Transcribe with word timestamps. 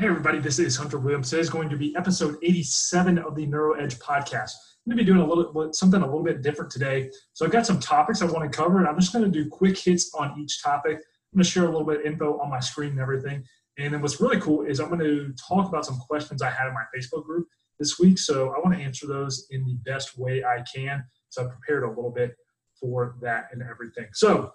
Hey, 0.00 0.06
everybody, 0.06 0.38
this 0.38 0.58
is 0.58 0.78
Hunter 0.78 0.98
Williams. 0.98 1.28
Today 1.28 1.42
is 1.42 1.50
going 1.50 1.68
to 1.68 1.76
be 1.76 1.94
episode 1.94 2.38
87 2.42 3.18
of 3.18 3.36
the 3.36 3.44
Neuro 3.44 3.74
Edge 3.74 3.98
podcast. 3.98 4.52
I'm 4.86 4.96
going 4.96 4.96
to 4.96 5.04
be 5.04 5.04
doing 5.04 5.20
a 5.20 5.26
little 5.26 5.74
something 5.74 6.00
a 6.00 6.06
little 6.06 6.22
bit 6.22 6.40
different 6.40 6.70
today. 6.70 7.10
So 7.34 7.44
I've 7.44 7.52
got 7.52 7.66
some 7.66 7.78
topics 7.78 8.22
I 8.22 8.24
want 8.24 8.50
to 8.50 8.56
cover, 8.56 8.78
and 8.78 8.88
I'm 8.88 8.98
just 8.98 9.12
going 9.12 9.26
to 9.26 9.30
do 9.30 9.50
quick 9.50 9.76
hits 9.76 10.10
on 10.14 10.40
each 10.40 10.62
topic. 10.62 10.92
I'm 10.94 11.36
going 11.36 11.44
to 11.44 11.50
share 11.50 11.64
a 11.64 11.66
little 11.66 11.84
bit 11.84 12.00
of 12.00 12.06
info 12.06 12.38
on 12.38 12.48
my 12.48 12.60
screen 12.60 12.92
and 12.92 12.98
everything. 12.98 13.44
And 13.76 13.92
then 13.92 14.00
what's 14.00 14.22
really 14.22 14.40
cool 14.40 14.62
is 14.62 14.80
I'm 14.80 14.88
going 14.88 15.00
to 15.00 15.34
talk 15.34 15.68
about 15.68 15.84
some 15.84 15.98
questions 15.98 16.40
I 16.40 16.48
had 16.48 16.66
in 16.66 16.72
my 16.72 16.84
Facebook 16.96 17.26
group 17.26 17.46
this 17.78 17.98
week. 17.98 18.18
So 18.18 18.54
I 18.54 18.58
want 18.58 18.74
to 18.78 18.82
answer 18.82 19.06
those 19.06 19.48
in 19.50 19.66
the 19.66 19.74
best 19.84 20.18
way 20.18 20.42
I 20.42 20.64
can. 20.74 21.04
So 21.28 21.42
I've 21.42 21.50
prepared 21.50 21.82
a 21.82 21.88
little 21.88 22.10
bit 22.10 22.34
for 22.80 23.16
that 23.20 23.48
and 23.52 23.62
everything. 23.62 24.06
So 24.14 24.50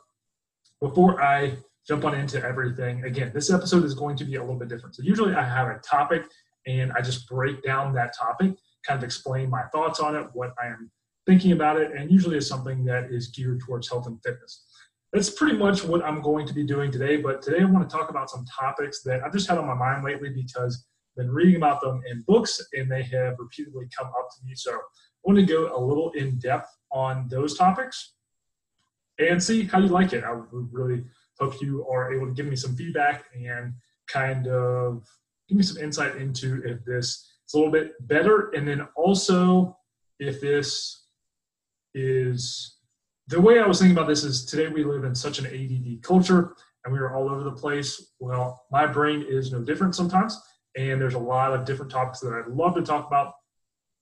before 0.82 1.22
I 1.22 1.58
jump 1.88 2.04
on 2.04 2.16
into 2.16 2.44
everything. 2.44 3.04
Again, 3.04 3.32
this 3.34 3.52
episode 3.52 3.84
is 3.84 3.94
going 3.94 4.16
to 4.18 4.26
be 4.26 4.36
a 4.36 4.42
little 4.42 4.58
bit 4.58 4.70
different. 4.70 4.96
So 4.96 5.04
usually 5.04 5.36
I 5.36 5.44
have 5.44 5.68
a 5.68 5.80
topic 5.80 6.24
and 6.66 6.92
I 6.94 7.02
just 7.02 7.28
break 7.28 7.64
down 7.64 7.94
that 7.94 8.16
topic, 8.18 8.56
kind 8.86 8.98
of 8.98 9.04
explain 9.04 9.50
my 9.50 9.64
thoughts 9.72 10.00
on 10.00 10.16
it, 10.16 10.28
what 10.34 10.54
I 10.62 10.68
am 10.68 10.90
thinking 11.28 11.52
about 11.52 11.80
it, 11.80 11.92
and 11.92 12.12
usually 12.12 12.38
is 12.38 12.48
something 12.48 12.84
that 12.86 13.12
is 13.12 13.28
geared 13.28 13.62
towards 13.62 13.90
health 13.90 14.08
and 14.08 14.20
fitness. 14.24 14.66
That's 15.14 15.30
pretty 15.30 15.58
much 15.58 15.84
what 15.84 16.04
I'm 16.04 16.22
going 16.22 16.48
to 16.48 16.54
be 16.54 16.64
doing 16.64 16.92
today, 16.92 17.18
but 17.18 17.42
today 17.42 17.62
I 17.62 17.66
want 17.66 17.88
to 17.88 17.96
talk 17.96 18.10
about 18.10 18.30
some 18.30 18.46
topics 18.60 19.02
that 19.04 19.24
I've 19.24 19.32
just 19.32 19.48
had 19.48 19.58
on 19.58 19.68
my 19.68 19.76
mind 19.76 20.04
lately 20.04 20.30
because 20.30 20.86
I've 21.12 21.26
been 21.26 21.32
reading 21.32 21.56
about 21.56 21.82
them 21.82 22.02
in 22.10 22.24
books 22.28 22.60
and 22.74 22.92
they 22.92 23.04
have 23.04 23.36
repeatedly 23.38 23.86
come 23.98 24.08
up 24.08 24.30
to 24.32 24.46
me. 24.46 24.54
So 24.56 24.74
I 24.74 24.78
want 25.24 25.40
to 25.40 25.46
go 25.46 25.76
a 25.76 25.80
little 25.80 26.12
in 26.12 26.38
depth 26.40 26.68
on 26.92 27.28
those 27.30 27.58
topics 27.58 28.14
and 29.20 29.42
see 29.42 29.64
how 29.64 29.80
you 29.80 29.88
like 29.88 30.14
it. 30.14 30.24
I 30.24 30.34
would 30.34 30.48
really 30.52 31.06
hope 31.40 31.62
you 31.62 31.86
are 31.88 32.14
able 32.14 32.28
to 32.28 32.34
give 32.34 32.46
me 32.46 32.56
some 32.56 32.76
feedback 32.76 33.26
and 33.34 33.74
kind 34.08 34.48
of 34.48 35.08
give 35.48 35.58
me 35.58 35.64
some 35.64 35.82
insight 35.82 36.16
into 36.16 36.62
if 36.66 36.84
this 36.86 37.30
is 37.48 37.54
a 37.54 37.58
little 37.58 37.72
bit 37.72 37.94
better. 38.08 38.52
And 38.52 38.68
then 38.68 38.88
also 38.96 39.78
if 40.20 40.42
this 40.42 41.06
is 41.94 42.78
the 43.28 43.42
way 43.42 43.60
I 43.60 43.68
was 43.68 43.80
thinking 43.80 43.98
about 43.98 44.08
this 44.08 44.24
is 44.24 44.46
today 44.46 44.68
we 44.68 44.84
live 44.84 45.04
in 45.04 45.16
such 45.16 45.40
an 45.40 45.48
ADD 45.48 46.04
culture 46.04 46.56
and 46.84 46.94
we 46.94 47.00
are 47.00 47.16
all 47.16 47.30
over 47.30 47.44
the 47.44 47.52
place. 47.52 48.12
Well, 48.20 48.66
my 48.72 48.86
brain 48.86 49.26
is 49.28 49.52
no 49.52 49.62
different 49.62 49.96
sometimes. 49.96 50.40
And 50.78 51.02
there's 51.02 51.14
a 51.16 51.20
lot 51.20 51.54
of 51.54 51.66
different 51.66 51.92
topics 51.92 52.20
that 52.20 52.34
I'd 52.34 52.52
love 52.54 52.76
to 52.76 52.82
talk 52.82 53.08
about 53.08 53.34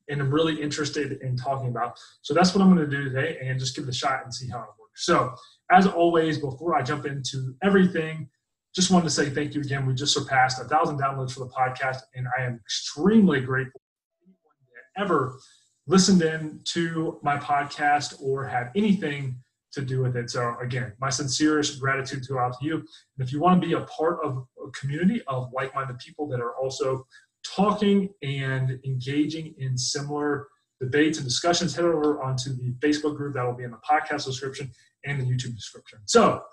and 0.10 0.22
I'm 0.22 0.34
really 0.34 0.62
interested 0.62 1.20
in 1.22 1.38
talking 1.38 1.70
about. 1.70 1.98
So 2.22 2.34
that's 2.34 2.54
what 2.54 2.62
I'm 2.62 2.74
going 2.74 2.90
to 2.90 2.98
do 2.98 3.06
today 3.06 3.38
and 3.42 3.60
just 3.60 3.76
give 3.76 3.86
it 3.86 3.90
a 3.90 3.94
shot 3.94 4.24
and 4.24 4.34
see 4.34 4.50
how 4.50 4.60
it 4.60 4.68
works. 4.80 4.83
So 4.96 5.34
as 5.72 5.88
always, 5.88 6.38
before 6.38 6.76
I 6.76 6.82
jump 6.82 7.06
into 7.06 7.56
everything, 7.64 8.30
just 8.76 8.92
wanted 8.92 9.06
to 9.06 9.12
say 9.12 9.30
thank 9.30 9.54
you 9.54 9.62
again. 9.62 9.86
We 9.86 9.94
just 9.94 10.14
surpassed 10.14 10.60
a 10.60 10.66
thousand 10.66 11.00
downloads 11.00 11.34
for 11.34 11.42
the 11.42 11.50
podcast, 11.50 12.00
and 12.16 12.28
I 12.38 12.44
am 12.44 12.56
extremely 12.56 13.40
grateful 13.40 13.82
that 14.26 15.02
ever 15.04 15.38
listened 15.86 16.22
in 16.22 16.62
to 16.66 17.20
my 17.24 17.38
podcast 17.38 18.22
or 18.22 18.48
had 18.48 18.72
anything 18.76 19.36
to 19.74 19.82
do 19.82 20.02
with 20.02 20.16
it. 20.16 20.30
So 20.30 20.56
again, 20.62 20.94
my 21.00 21.10
sincerest 21.10 21.80
gratitude 21.80 22.24
to 22.28 22.40
out 22.40 22.60
to 22.60 22.66
you. 22.66 22.76
And 22.76 23.28
if 23.28 23.32
you 23.32 23.40
want 23.40 23.62
to 23.62 23.68
be 23.68 23.74
a 23.74 23.82
part 23.82 24.20
of 24.24 24.46
a 24.66 24.72
community 24.72 25.22
of 25.28 25.52
like-minded 25.54 26.00
people 26.00 26.28
that 26.30 26.40
are 26.40 26.56
also 26.56 27.06
talking 27.44 28.10
and 28.22 28.80
engaging 28.86 29.54
in 29.58 29.78
similar 29.78 30.48
debates 30.84 31.18
and 31.18 31.26
discussions, 31.26 31.76
head 31.76 31.86
over 31.86 32.22
onto 32.22 32.54
the 32.54 32.74
Facebook 32.80 33.16
group 33.16 33.34
that 33.34 33.46
will 33.46 33.54
be 33.54 33.64
in 33.64 33.72
the 33.72 33.80
podcast 33.90 34.26
description 34.26 34.72
and 35.06 35.20
the 35.20 35.26
YouTube 35.26 35.56
description. 35.56 36.00
So, 36.06 36.44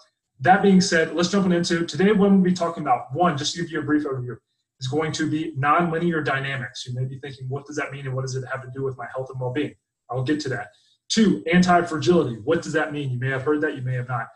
that 0.42 0.62
being 0.62 0.80
said, 0.80 1.14
let's 1.14 1.28
jump 1.28 1.52
into 1.52 1.84
today. 1.84 2.12
What 2.12 2.30
we'll 2.30 2.40
be 2.40 2.54
talking 2.54 2.82
about, 2.82 3.14
one, 3.14 3.36
just 3.36 3.54
to 3.54 3.60
give 3.60 3.70
you 3.70 3.80
a 3.80 3.82
brief 3.82 4.04
overview, 4.04 4.36
is 4.80 4.88
going 4.88 5.12
to 5.12 5.30
be 5.30 5.54
nonlinear 5.58 6.24
dynamics. 6.24 6.86
You 6.86 6.94
may 6.94 7.04
be 7.04 7.18
thinking, 7.18 7.46
what 7.48 7.66
does 7.66 7.76
that 7.76 7.92
mean 7.92 8.06
and 8.06 8.14
what 8.14 8.22
does 8.22 8.34
it 8.34 8.44
have 8.50 8.62
to 8.62 8.70
do 8.74 8.82
with 8.82 8.96
my 8.96 9.06
health 9.14 9.28
and 9.30 9.38
well 9.38 9.52
being? 9.52 9.74
I'll 10.10 10.24
get 10.24 10.40
to 10.40 10.48
that. 10.50 10.68
Two, 11.10 11.42
anti 11.52 11.82
fragility. 11.82 12.36
What 12.44 12.62
does 12.62 12.72
that 12.72 12.92
mean? 12.92 13.10
You 13.10 13.18
may 13.18 13.28
have 13.28 13.42
heard 13.42 13.60
that, 13.60 13.76
you 13.76 13.82
may 13.82 13.94
have 13.94 14.08
not. 14.08 14.28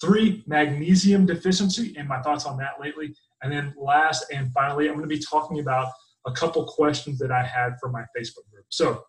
Three, 0.00 0.42
magnesium 0.46 1.26
deficiency, 1.26 1.94
and 1.96 2.08
my 2.08 2.20
thoughts 2.22 2.44
on 2.44 2.56
that 2.58 2.80
lately. 2.80 3.14
And 3.42 3.52
then 3.52 3.72
last 3.78 4.24
and 4.32 4.52
finally, 4.52 4.88
I'm 4.88 4.94
going 4.94 5.08
to 5.08 5.14
be 5.14 5.22
talking 5.22 5.60
about 5.60 5.88
a 6.26 6.32
couple 6.32 6.64
questions 6.64 7.18
that 7.18 7.30
I 7.30 7.42
had 7.44 7.74
for 7.80 7.88
my 7.88 8.02
Facebook 8.16 8.50
group. 8.50 8.66
So 8.68 9.04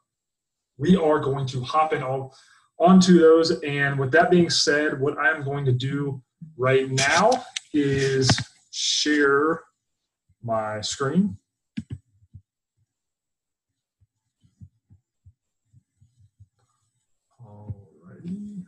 we 0.77 0.95
are 0.95 1.19
going 1.19 1.45
to 1.47 1.61
hop 1.61 1.93
in 1.93 2.03
all 2.03 2.35
onto 2.79 3.19
those. 3.19 3.51
And 3.61 3.99
with 3.99 4.11
that 4.11 4.31
being 4.31 4.49
said, 4.49 4.99
what 4.99 5.17
I'm 5.17 5.43
going 5.43 5.65
to 5.65 5.71
do 5.71 6.21
right 6.57 6.89
now 6.89 7.43
is 7.73 8.29
share 8.71 9.61
my 10.41 10.81
screen. 10.81 11.37
Alrighty. 17.45 18.63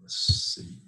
Let's 0.00 0.54
see. 0.54 0.78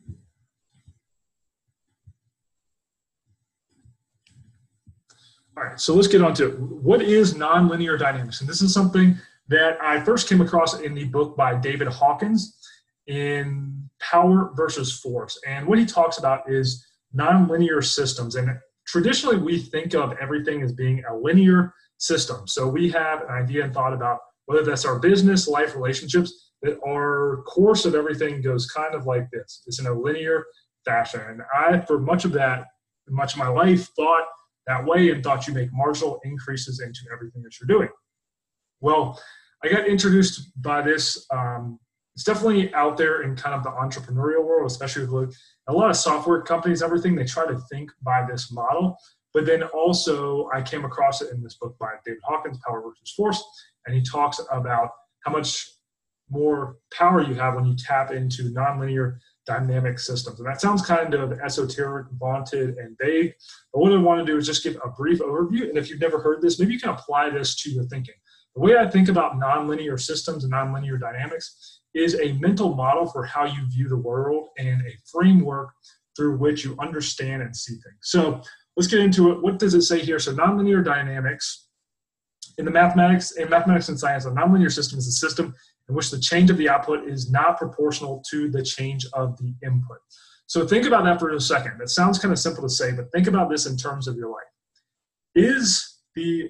All 5.56 5.64
right, 5.64 5.80
so 5.80 5.94
let's 5.94 6.06
get 6.06 6.20
on 6.20 6.34
to 6.34 6.48
it. 6.48 6.58
What 6.60 7.00
is 7.00 7.32
nonlinear 7.32 7.98
dynamics? 7.98 8.42
And 8.42 8.48
this 8.48 8.60
is 8.60 8.74
something 8.74 9.16
that 9.48 9.80
I 9.80 10.00
first 10.00 10.28
came 10.28 10.40
across 10.40 10.80
in 10.80 10.94
the 10.94 11.04
book 11.04 11.36
by 11.36 11.54
David 11.54 11.88
Hawkins 11.88 12.58
in 13.06 13.88
Power 14.00 14.52
versus 14.56 14.98
Force. 15.00 15.38
And 15.46 15.66
what 15.66 15.78
he 15.78 15.86
talks 15.86 16.18
about 16.18 16.50
is 16.50 16.84
nonlinear 17.16 17.84
systems. 17.84 18.34
And 18.34 18.50
traditionally, 18.86 19.38
we 19.38 19.58
think 19.58 19.94
of 19.94 20.14
everything 20.20 20.62
as 20.62 20.72
being 20.72 21.04
a 21.08 21.16
linear 21.16 21.72
system. 21.98 22.46
So 22.46 22.68
we 22.68 22.90
have 22.90 23.22
an 23.22 23.30
idea 23.30 23.64
and 23.64 23.72
thought 23.72 23.92
about 23.92 24.18
whether 24.46 24.64
that's 24.64 24.84
our 24.84 24.98
business, 24.98 25.48
life, 25.48 25.74
relationships, 25.74 26.52
that 26.62 26.78
our 26.86 27.42
course 27.46 27.84
of 27.84 27.94
everything 27.94 28.40
goes 28.42 28.66
kind 28.66 28.94
of 28.94 29.06
like 29.06 29.28
this. 29.30 29.62
It's 29.66 29.78
in 29.78 29.86
a 29.86 29.92
linear 29.92 30.44
fashion. 30.84 31.20
And 31.20 31.42
I, 31.54 31.80
for 31.80 31.98
much 31.98 32.24
of 32.24 32.32
that, 32.32 32.66
much 33.08 33.34
of 33.34 33.38
my 33.38 33.48
life, 33.48 33.88
thought 33.96 34.24
that 34.66 34.84
way 34.84 35.10
and 35.10 35.22
thought 35.22 35.46
you 35.46 35.54
make 35.54 35.72
marginal 35.72 36.20
increases 36.24 36.80
into 36.80 37.00
everything 37.12 37.42
that 37.42 37.52
you're 37.60 37.68
doing. 37.68 37.88
Well, 38.80 39.20
I 39.64 39.68
got 39.68 39.86
introduced 39.86 40.50
by 40.62 40.82
this. 40.82 41.26
Um, 41.30 41.78
it's 42.14 42.24
definitely 42.24 42.72
out 42.74 42.96
there 42.96 43.22
in 43.22 43.36
kind 43.36 43.54
of 43.54 43.62
the 43.62 43.70
entrepreneurial 43.70 44.44
world, 44.44 44.70
especially 44.70 45.06
with 45.06 45.36
a 45.68 45.72
lot 45.72 45.90
of 45.90 45.96
software 45.96 46.40
companies, 46.42 46.82
everything, 46.82 47.14
they 47.14 47.24
try 47.24 47.46
to 47.46 47.58
think 47.70 47.90
by 48.02 48.24
this 48.28 48.50
model. 48.52 48.96
But 49.34 49.44
then 49.44 49.64
also, 49.64 50.48
I 50.54 50.62
came 50.62 50.86
across 50.86 51.20
it 51.20 51.30
in 51.30 51.42
this 51.42 51.56
book 51.56 51.76
by 51.78 51.92
David 52.06 52.20
Hawkins, 52.24 52.58
Power 52.66 52.80
versus 52.80 53.12
Force, 53.14 53.44
and 53.84 53.94
he 53.94 54.02
talks 54.02 54.40
about 54.50 54.90
how 55.24 55.32
much 55.32 55.68
more 56.30 56.78
power 56.92 57.22
you 57.22 57.34
have 57.34 57.54
when 57.54 57.66
you 57.66 57.76
tap 57.76 58.10
into 58.10 58.44
nonlinear 58.44 59.18
dynamic 59.46 59.98
systems. 59.98 60.40
And 60.40 60.48
that 60.48 60.60
sounds 60.60 60.82
kind 60.82 61.14
of 61.14 61.32
esoteric, 61.32 62.06
vaunted, 62.18 62.78
and 62.78 62.96
vague. 63.00 63.34
But 63.72 63.80
what 63.80 63.92
I 63.92 63.96
want 63.98 64.26
to 64.26 64.32
do 64.32 64.38
is 64.38 64.46
just 64.46 64.64
give 64.64 64.76
a 64.84 64.88
brief 64.88 65.20
overview. 65.20 65.68
And 65.68 65.78
if 65.78 65.88
you've 65.88 66.00
never 66.00 66.20
heard 66.20 66.42
this, 66.42 66.58
maybe 66.58 66.72
you 66.72 66.80
can 66.80 66.90
apply 66.90 67.30
this 67.30 67.54
to 67.62 67.70
your 67.70 67.84
thinking. 67.84 68.14
The 68.56 68.62
way 68.62 68.76
I 68.78 68.88
think 68.88 69.10
about 69.10 69.38
nonlinear 69.38 70.00
systems 70.00 70.42
and 70.42 70.52
nonlinear 70.52 70.98
dynamics 70.98 71.80
is 71.94 72.18
a 72.18 72.32
mental 72.34 72.74
model 72.74 73.06
for 73.06 73.24
how 73.24 73.44
you 73.44 73.68
view 73.68 73.88
the 73.88 73.98
world 73.98 74.48
and 74.58 74.80
a 74.80 74.96
framework 75.12 75.68
through 76.16 76.38
which 76.38 76.64
you 76.64 76.74
understand 76.80 77.42
and 77.42 77.54
see 77.54 77.74
things. 77.74 77.98
So 78.00 78.40
let's 78.76 78.86
get 78.88 79.00
into 79.00 79.30
it. 79.30 79.42
What 79.42 79.58
does 79.58 79.74
it 79.74 79.82
say 79.82 80.00
here? 80.00 80.18
So 80.18 80.34
nonlinear 80.34 80.82
dynamics 80.82 81.68
in 82.58 82.64
the 82.64 82.70
mathematics 82.70 83.32
in 83.32 83.50
mathematics 83.50 83.90
and 83.90 84.00
science, 84.00 84.24
a 84.24 84.30
nonlinear 84.30 84.72
system 84.72 84.98
is 84.98 85.06
a 85.06 85.12
system 85.12 85.54
in 85.90 85.94
which 85.94 86.10
the 86.10 86.18
change 86.18 86.50
of 86.50 86.56
the 86.56 86.70
output 86.70 87.06
is 87.06 87.30
not 87.30 87.58
proportional 87.58 88.22
to 88.30 88.50
the 88.50 88.62
change 88.62 89.06
of 89.12 89.36
the 89.36 89.54
input. 89.62 89.98
So 90.46 90.66
think 90.66 90.86
about 90.86 91.04
that 91.04 91.20
for 91.20 91.30
a 91.30 91.40
second. 91.40 91.78
That 91.78 91.90
sounds 91.90 92.18
kind 92.18 92.32
of 92.32 92.38
simple 92.38 92.62
to 92.62 92.70
say, 92.70 92.92
but 92.92 93.12
think 93.12 93.26
about 93.26 93.50
this 93.50 93.66
in 93.66 93.76
terms 93.76 94.08
of 94.08 94.16
your 94.16 94.30
life. 94.30 94.42
Is 95.34 96.00
the 96.14 96.48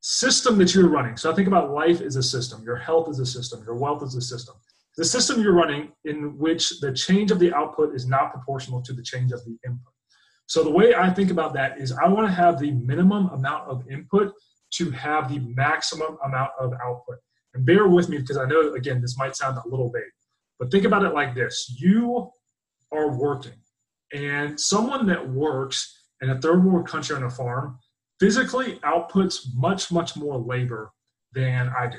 system 0.00 0.58
that 0.58 0.74
you're 0.74 0.88
running. 0.88 1.16
So 1.16 1.30
I 1.30 1.34
think 1.34 1.48
about 1.48 1.70
life 1.70 2.00
as 2.00 2.16
a 2.16 2.22
system, 2.22 2.62
your 2.64 2.76
health 2.76 3.08
is 3.08 3.18
a 3.18 3.26
system, 3.26 3.62
your 3.64 3.76
wealth 3.76 4.02
is 4.02 4.14
a 4.14 4.20
system. 4.20 4.54
The 4.96 5.04
system 5.04 5.40
you're 5.40 5.54
running 5.54 5.92
in 6.04 6.36
which 6.38 6.80
the 6.80 6.92
change 6.92 7.30
of 7.30 7.38
the 7.38 7.54
output 7.54 7.94
is 7.94 8.06
not 8.06 8.32
proportional 8.32 8.82
to 8.82 8.92
the 8.92 9.02
change 9.02 9.32
of 9.32 9.44
the 9.44 9.56
input. 9.64 9.92
So 10.46 10.64
the 10.64 10.70
way 10.70 10.94
I 10.94 11.10
think 11.10 11.30
about 11.30 11.54
that 11.54 11.78
is 11.78 11.92
I 11.92 12.08
want 12.08 12.26
to 12.26 12.32
have 12.32 12.58
the 12.58 12.72
minimum 12.72 13.28
amount 13.28 13.68
of 13.68 13.88
input 13.88 14.32
to 14.74 14.90
have 14.90 15.28
the 15.28 15.38
maximum 15.38 16.18
amount 16.24 16.50
of 16.58 16.72
output. 16.84 17.18
And 17.54 17.64
bear 17.64 17.86
with 17.88 18.08
me 18.08 18.18
because 18.18 18.36
I 18.36 18.46
know, 18.46 18.74
again, 18.74 19.00
this 19.00 19.16
might 19.18 19.36
sound 19.36 19.58
a 19.58 19.68
little 19.68 19.90
vague, 19.90 20.02
but 20.58 20.70
think 20.70 20.84
about 20.84 21.04
it 21.04 21.14
like 21.14 21.34
this 21.34 21.76
you 21.80 22.30
are 22.92 23.16
working, 23.16 23.60
and 24.12 24.58
someone 24.58 25.06
that 25.06 25.28
works 25.30 26.08
in 26.20 26.30
a 26.30 26.40
third 26.40 26.64
world 26.64 26.88
country 26.88 27.14
on 27.14 27.22
a 27.22 27.30
farm 27.30 27.78
physically 28.20 28.76
outputs 28.84 29.46
much, 29.54 29.90
much 29.90 30.16
more 30.16 30.38
labor 30.38 30.92
than 31.32 31.72
I 31.76 31.88
do, 31.88 31.98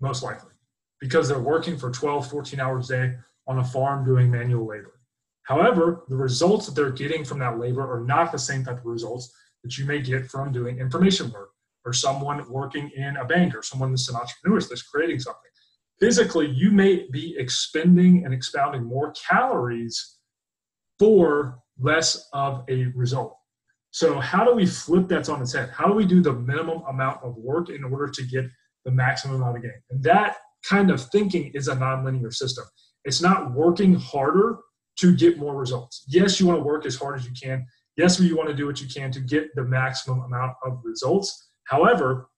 most 0.00 0.22
likely, 0.22 0.52
because 1.00 1.28
they're 1.28 1.38
working 1.38 1.76
for 1.76 1.90
12, 1.90 2.28
14 2.30 2.58
hours 2.58 2.90
a 2.90 2.96
day 2.96 3.14
on 3.46 3.58
a 3.58 3.64
farm 3.64 4.04
doing 4.04 4.30
manual 4.30 4.66
labor. 4.66 4.98
However, 5.42 6.04
the 6.08 6.16
results 6.16 6.66
that 6.66 6.74
they're 6.74 6.90
getting 6.90 7.22
from 7.24 7.38
that 7.40 7.58
labor 7.58 7.82
are 7.82 8.02
not 8.02 8.32
the 8.32 8.38
same 8.38 8.64
type 8.64 8.78
of 8.78 8.86
results 8.86 9.30
that 9.62 9.76
you 9.76 9.84
may 9.84 10.00
get 10.00 10.30
from 10.30 10.52
doing 10.52 10.78
information 10.78 11.30
work 11.30 11.50
or 11.84 11.92
someone 11.92 12.50
working 12.50 12.90
in 12.96 13.18
a 13.18 13.24
bank 13.26 13.54
or 13.54 13.62
someone 13.62 13.90
that's 13.90 14.08
an 14.08 14.16
entrepreneur 14.16 14.58
that's 14.58 14.82
creating 14.82 15.20
something. 15.20 15.50
Physically, 16.00 16.48
you 16.48 16.70
may 16.70 17.06
be 17.10 17.36
expending 17.38 18.24
and 18.24 18.32
expounding 18.32 18.84
more 18.84 19.12
calories 19.12 20.16
for 20.98 21.58
less 21.78 22.28
of 22.32 22.64
a 22.68 22.86
result. 22.94 23.36
So, 23.94 24.18
how 24.18 24.44
do 24.44 24.52
we 24.52 24.66
flip 24.66 25.06
that 25.06 25.28
on 25.28 25.40
its 25.40 25.52
head? 25.52 25.70
How 25.70 25.86
do 25.86 25.92
we 25.92 26.04
do 26.04 26.20
the 26.20 26.32
minimum 26.32 26.82
amount 26.88 27.20
of 27.22 27.36
work 27.36 27.68
in 27.68 27.84
order 27.84 28.08
to 28.08 28.22
get 28.24 28.44
the 28.84 28.90
maximum 28.90 29.36
amount 29.36 29.58
of 29.58 29.62
gain? 29.62 29.80
And 29.88 30.02
that 30.02 30.38
kind 30.68 30.90
of 30.90 31.00
thinking 31.10 31.52
is 31.54 31.68
a 31.68 31.76
nonlinear 31.76 32.34
system. 32.34 32.64
It's 33.04 33.22
not 33.22 33.52
working 33.52 33.94
harder 33.94 34.58
to 34.98 35.14
get 35.14 35.38
more 35.38 35.54
results. 35.54 36.02
Yes, 36.08 36.40
you 36.40 36.46
want 36.48 36.58
to 36.58 36.64
work 36.64 36.86
as 36.86 36.96
hard 36.96 37.20
as 37.20 37.24
you 37.24 37.30
can. 37.40 37.64
Yes, 37.96 38.18
you 38.18 38.36
want 38.36 38.48
to 38.48 38.54
do 38.56 38.66
what 38.66 38.80
you 38.80 38.88
can 38.88 39.12
to 39.12 39.20
get 39.20 39.54
the 39.54 39.62
maximum 39.62 40.22
amount 40.22 40.54
of 40.66 40.80
results. 40.82 41.50
However, 41.62 42.30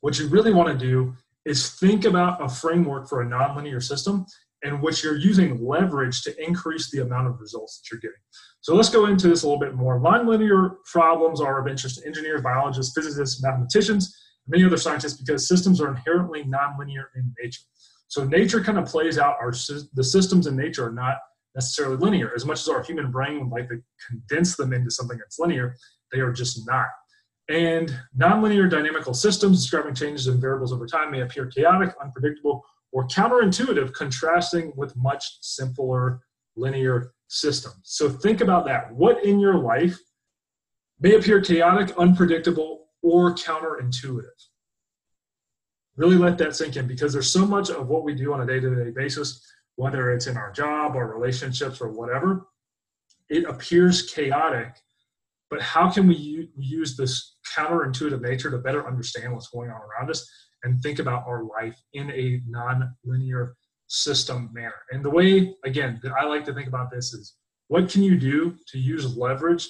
what 0.00 0.18
you 0.18 0.28
really 0.28 0.54
want 0.54 0.70
to 0.70 0.86
do 0.86 1.12
is 1.44 1.72
think 1.72 2.06
about 2.06 2.42
a 2.42 2.48
framework 2.48 3.10
for 3.10 3.20
a 3.20 3.26
nonlinear 3.26 3.82
system 3.82 4.24
in 4.62 4.80
which 4.80 5.04
you're 5.04 5.16
using 5.16 5.64
leverage 5.64 6.22
to 6.22 6.44
increase 6.44 6.90
the 6.90 7.00
amount 7.00 7.28
of 7.28 7.40
results 7.40 7.78
that 7.78 7.90
you're 7.90 8.00
getting. 8.00 8.20
So 8.60 8.74
let's 8.74 8.88
go 8.88 9.06
into 9.06 9.28
this 9.28 9.44
a 9.44 9.46
little 9.46 9.60
bit 9.60 9.74
more. 9.74 10.00
Nonlinear 10.00 10.76
problems 10.84 11.40
are 11.40 11.60
of 11.60 11.68
interest 11.68 12.00
to 12.00 12.06
engineers, 12.06 12.42
biologists, 12.42 12.92
physicists, 12.92 13.42
mathematicians, 13.42 14.16
many 14.48 14.64
other 14.64 14.76
scientists 14.76 15.20
because 15.20 15.46
systems 15.46 15.80
are 15.80 15.88
inherently 15.88 16.42
nonlinear 16.44 17.04
in 17.14 17.32
nature. 17.40 17.62
So 18.08 18.24
nature 18.24 18.62
kind 18.62 18.78
of 18.78 18.86
plays 18.86 19.18
out 19.18 19.36
our 19.40 19.52
the 19.94 20.04
systems 20.04 20.46
in 20.46 20.56
nature 20.56 20.86
are 20.86 20.92
not 20.92 21.18
necessarily 21.54 21.96
linear. 21.96 22.32
As 22.34 22.44
much 22.44 22.60
as 22.60 22.68
our 22.68 22.82
human 22.82 23.10
brain 23.10 23.40
would 23.40 23.50
like 23.50 23.68
to 23.68 23.80
condense 24.08 24.56
them 24.56 24.72
into 24.72 24.90
something 24.90 25.18
that's 25.18 25.38
linear, 25.38 25.76
they 26.12 26.20
are 26.20 26.32
just 26.32 26.66
not. 26.66 26.86
And 27.48 27.94
nonlinear 28.18 28.70
dynamical 28.70 29.14
systems 29.14 29.60
describing 29.60 29.94
changes 29.94 30.26
in 30.26 30.40
variables 30.40 30.72
over 30.72 30.86
time 30.86 31.10
may 31.10 31.22
appear 31.22 31.46
chaotic, 31.46 31.94
unpredictable, 32.02 32.62
or 32.92 33.06
counterintuitive, 33.06 33.92
contrasting 33.92 34.72
with 34.76 34.96
much 34.96 35.24
simpler 35.40 36.20
linear 36.56 37.12
systems. 37.28 37.76
So 37.84 38.08
think 38.08 38.40
about 38.40 38.64
that. 38.66 38.92
What 38.94 39.24
in 39.24 39.38
your 39.38 39.58
life 39.58 39.98
may 41.00 41.14
appear 41.14 41.40
chaotic, 41.40 41.96
unpredictable, 41.98 42.86
or 43.02 43.34
counterintuitive? 43.34 44.24
Really 45.96 46.16
let 46.16 46.38
that 46.38 46.56
sink 46.56 46.76
in 46.76 46.86
because 46.86 47.12
there's 47.12 47.30
so 47.30 47.46
much 47.46 47.70
of 47.70 47.88
what 47.88 48.04
we 48.04 48.14
do 48.14 48.32
on 48.32 48.40
a 48.40 48.46
day 48.46 48.60
to 48.60 48.84
day 48.84 48.90
basis, 48.90 49.44
whether 49.76 50.12
it's 50.12 50.26
in 50.26 50.36
our 50.36 50.52
job, 50.52 50.96
our 50.96 51.12
relationships, 51.12 51.80
or 51.80 51.88
whatever, 51.88 52.46
it 53.28 53.44
appears 53.44 54.10
chaotic. 54.10 54.76
But 55.50 55.62
how 55.62 55.90
can 55.90 56.06
we 56.06 56.50
use 56.56 56.96
this 56.96 57.36
counterintuitive 57.56 58.20
nature 58.20 58.50
to 58.50 58.58
better 58.58 58.86
understand 58.86 59.32
what's 59.32 59.48
going 59.48 59.70
on 59.70 59.80
around 59.80 60.10
us 60.10 60.28
and 60.64 60.82
think 60.82 60.98
about 60.98 61.26
our 61.26 61.44
life 61.44 61.80
in 61.92 62.10
a 62.10 62.40
non-linear 62.46 63.54
system 63.86 64.50
manner. 64.52 64.74
And 64.90 65.04
the 65.04 65.10
way, 65.10 65.54
again, 65.64 66.00
that 66.02 66.12
I 66.12 66.24
like 66.24 66.44
to 66.46 66.54
think 66.54 66.68
about 66.68 66.90
this 66.90 67.12
is 67.12 67.36
what 67.68 67.88
can 67.88 68.02
you 68.02 68.18
do 68.18 68.56
to 68.68 68.78
use 68.78 69.16
leverage 69.16 69.68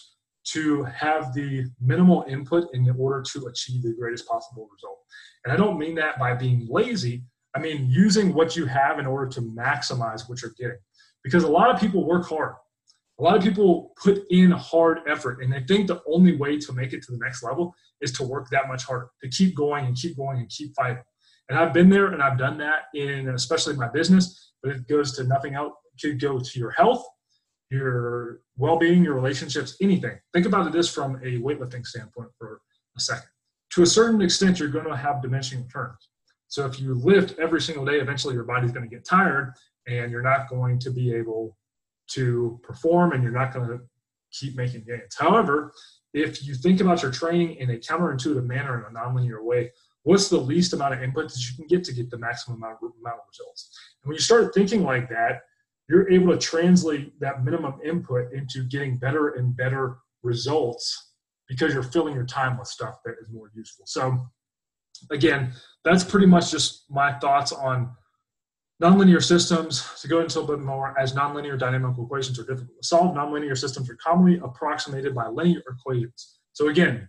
to 0.52 0.82
have 0.84 1.34
the 1.34 1.66
minimal 1.80 2.24
input 2.28 2.68
in 2.72 2.88
order 2.98 3.22
to 3.22 3.46
achieve 3.46 3.82
the 3.82 3.94
greatest 3.98 4.26
possible 4.26 4.68
result? 4.72 4.98
And 5.44 5.52
I 5.52 5.56
don't 5.56 5.78
mean 5.78 5.94
that 5.96 6.18
by 6.18 6.34
being 6.34 6.66
lazy. 6.70 7.24
I 7.54 7.60
mean 7.60 7.88
using 7.90 8.34
what 8.34 8.56
you 8.56 8.66
have 8.66 8.98
in 8.98 9.06
order 9.06 9.30
to 9.30 9.40
maximize 9.40 10.28
what 10.28 10.42
you're 10.42 10.54
getting. 10.58 10.78
Because 11.24 11.44
a 11.44 11.48
lot 11.48 11.74
of 11.74 11.80
people 11.80 12.04
work 12.04 12.28
hard. 12.28 12.54
A 13.18 13.22
lot 13.22 13.36
of 13.36 13.42
people 13.42 13.92
put 14.00 14.22
in 14.30 14.52
hard 14.52 15.00
effort 15.08 15.42
and 15.42 15.52
they 15.52 15.60
think 15.60 15.88
the 15.88 16.00
only 16.06 16.36
way 16.36 16.56
to 16.58 16.72
make 16.72 16.92
it 16.92 17.02
to 17.02 17.12
the 17.12 17.18
next 17.18 17.42
level 17.42 17.74
is 18.00 18.12
to 18.12 18.22
work 18.22 18.48
that 18.50 18.68
much 18.68 18.84
harder, 18.84 19.10
to 19.22 19.28
keep 19.28 19.56
going 19.56 19.86
and 19.86 19.96
keep 19.96 20.16
going 20.16 20.38
and 20.38 20.48
keep 20.48 20.74
fighting. 20.76 21.02
And 21.48 21.58
I've 21.58 21.72
been 21.72 21.88
there 21.90 22.08
and 22.08 22.22
I've 22.22 22.38
done 22.38 22.58
that 22.58 22.82
in 22.94 23.28
especially 23.30 23.74
my 23.74 23.88
business, 23.88 24.52
but 24.62 24.72
it 24.72 24.88
goes 24.88 25.12
to 25.16 25.24
nothing 25.24 25.54
else. 25.54 25.74
Could 26.00 26.20
go 26.20 26.38
to 26.38 26.58
your 26.60 26.70
health, 26.70 27.04
your 27.70 28.38
well-being, 28.56 29.02
your 29.02 29.14
relationships, 29.14 29.76
anything. 29.80 30.16
Think 30.32 30.46
about 30.46 30.68
it 30.68 30.72
this 30.72 30.88
from 30.88 31.16
a 31.16 31.40
weightlifting 31.40 31.84
standpoint 31.84 32.28
for 32.38 32.60
a 32.96 33.00
second. 33.00 33.28
To 33.72 33.82
a 33.82 33.86
certain 33.86 34.22
extent, 34.22 34.60
you're 34.60 34.68
going 34.68 34.86
to 34.86 34.96
have 34.96 35.20
diminishing 35.22 35.64
returns. 35.64 36.08
So 36.46 36.66
if 36.66 36.78
you 36.80 36.94
lift 36.94 37.36
every 37.40 37.60
single 37.60 37.84
day, 37.84 37.98
eventually 37.98 38.34
your 38.34 38.44
body's 38.44 38.70
going 38.70 38.88
to 38.88 38.94
get 38.94 39.04
tired 39.04 39.54
and 39.88 40.12
you're 40.12 40.22
not 40.22 40.48
going 40.48 40.78
to 40.78 40.90
be 40.90 41.12
able 41.12 41.56
to 42.08 42.60
perform 42.62 43.12
and 43.12 43.22
you're 43.22 43.32
not 43.32 43.52
going 43.52 43.68
to 43.68 43.78
keep 44.32 44.56
making 44.56 44.84
gains. 44.84 45.14
However, 45.16 45.72
if 46.14 46.44
you 46.44 46.54
think 46.54 46.80
about 46.80 47.02
your 47.02 47.10
training 47.10 47.56
in 47.56 47.70
a 47.70 47.74
counterintuitive 47.74 48.46
manner 48.46 48.78
in 48.78 48.96
a 48.96 48.98
nonlinear 48.98 49.42
way, 49.42 49.72
what's 50.02 50.28
the 50.28 50.38
least 50.38 50.72
amount 50.72 50.94
of 50.94 51.02
input 51.02 51.28
that 51.30 51.38
you 51.38 51.56
can 51.56 51.66
get 51.66 51.84
to 51.84 51.92
get 51.92 52.10
the 52.10 52.18
maximum 52.18 52.58
amount 52.58 52.78
of, 52.82 52.92
amount 53.00 53.20
of 53.20 53.28
results? 53.28 53.70
And 54.02 54.08
when 54.08 54.14
you 54.14 54.20
start 54.20 54.54
thinking 54.54 54.82
like 54.82 55.08
that, 55.10 55.42
you're 55.88 56.10
able 56.10 56.32
to 56.32 56.38
translate 56.38 57.18
that 57.20 57.44
minimum 57.44 57.74
input 57.84 58.32
into 58.32 58.64
getting 58.64 58.96
better 58.96 59.30
and 59.30 59.56
better 59.56 59.98
results 60.22 61.12
because 61.48 61.72
you're 61.72 61.82
filling 61.82 62.14
your 62.14 62.26
time 62.26 62.58
with 62.58 62.68
stuff 62.68 62.96
that 63.04 63.14
is 63.22 63.28
more 63.32 63.50
useful. 63.54 63.86
So, 63.86 64.30
again, 65.10 65.52
that's 65.84 66.04
pretty 66.04 66.26
much 66.26 66.50
just 66.50 66.90
my 66.90 67.18
thoughts 67.18 67.52
on 67.52 67.90
Nonlinear 68.80 69.22
systems, 69.22 70.00
to 70.00 70.06
go 70.06 70.20
into 70.20 70.40
a 70.40 70.46
bit 70.46 70.60
more, 70.60 70.96
as 70.98 71.12
nonlinear 71.12 71.58
dynamical 71.58 72.04
equations 72.04 72.38
are 72.38 72.44
difficult 72.44 72.80
to 72.80 72.86
solve, 72.86 73.16
nonlinear 73.16 73.58
systems 73.58 73.90
are 73.90 73.96
commonly 73.96 74.40
approximated 74.42 75.16
by 75.16 75.26
linear 75.26 75.62
equations. 75.68 76.38
So 76.52 76.68
again, 76.68 77.08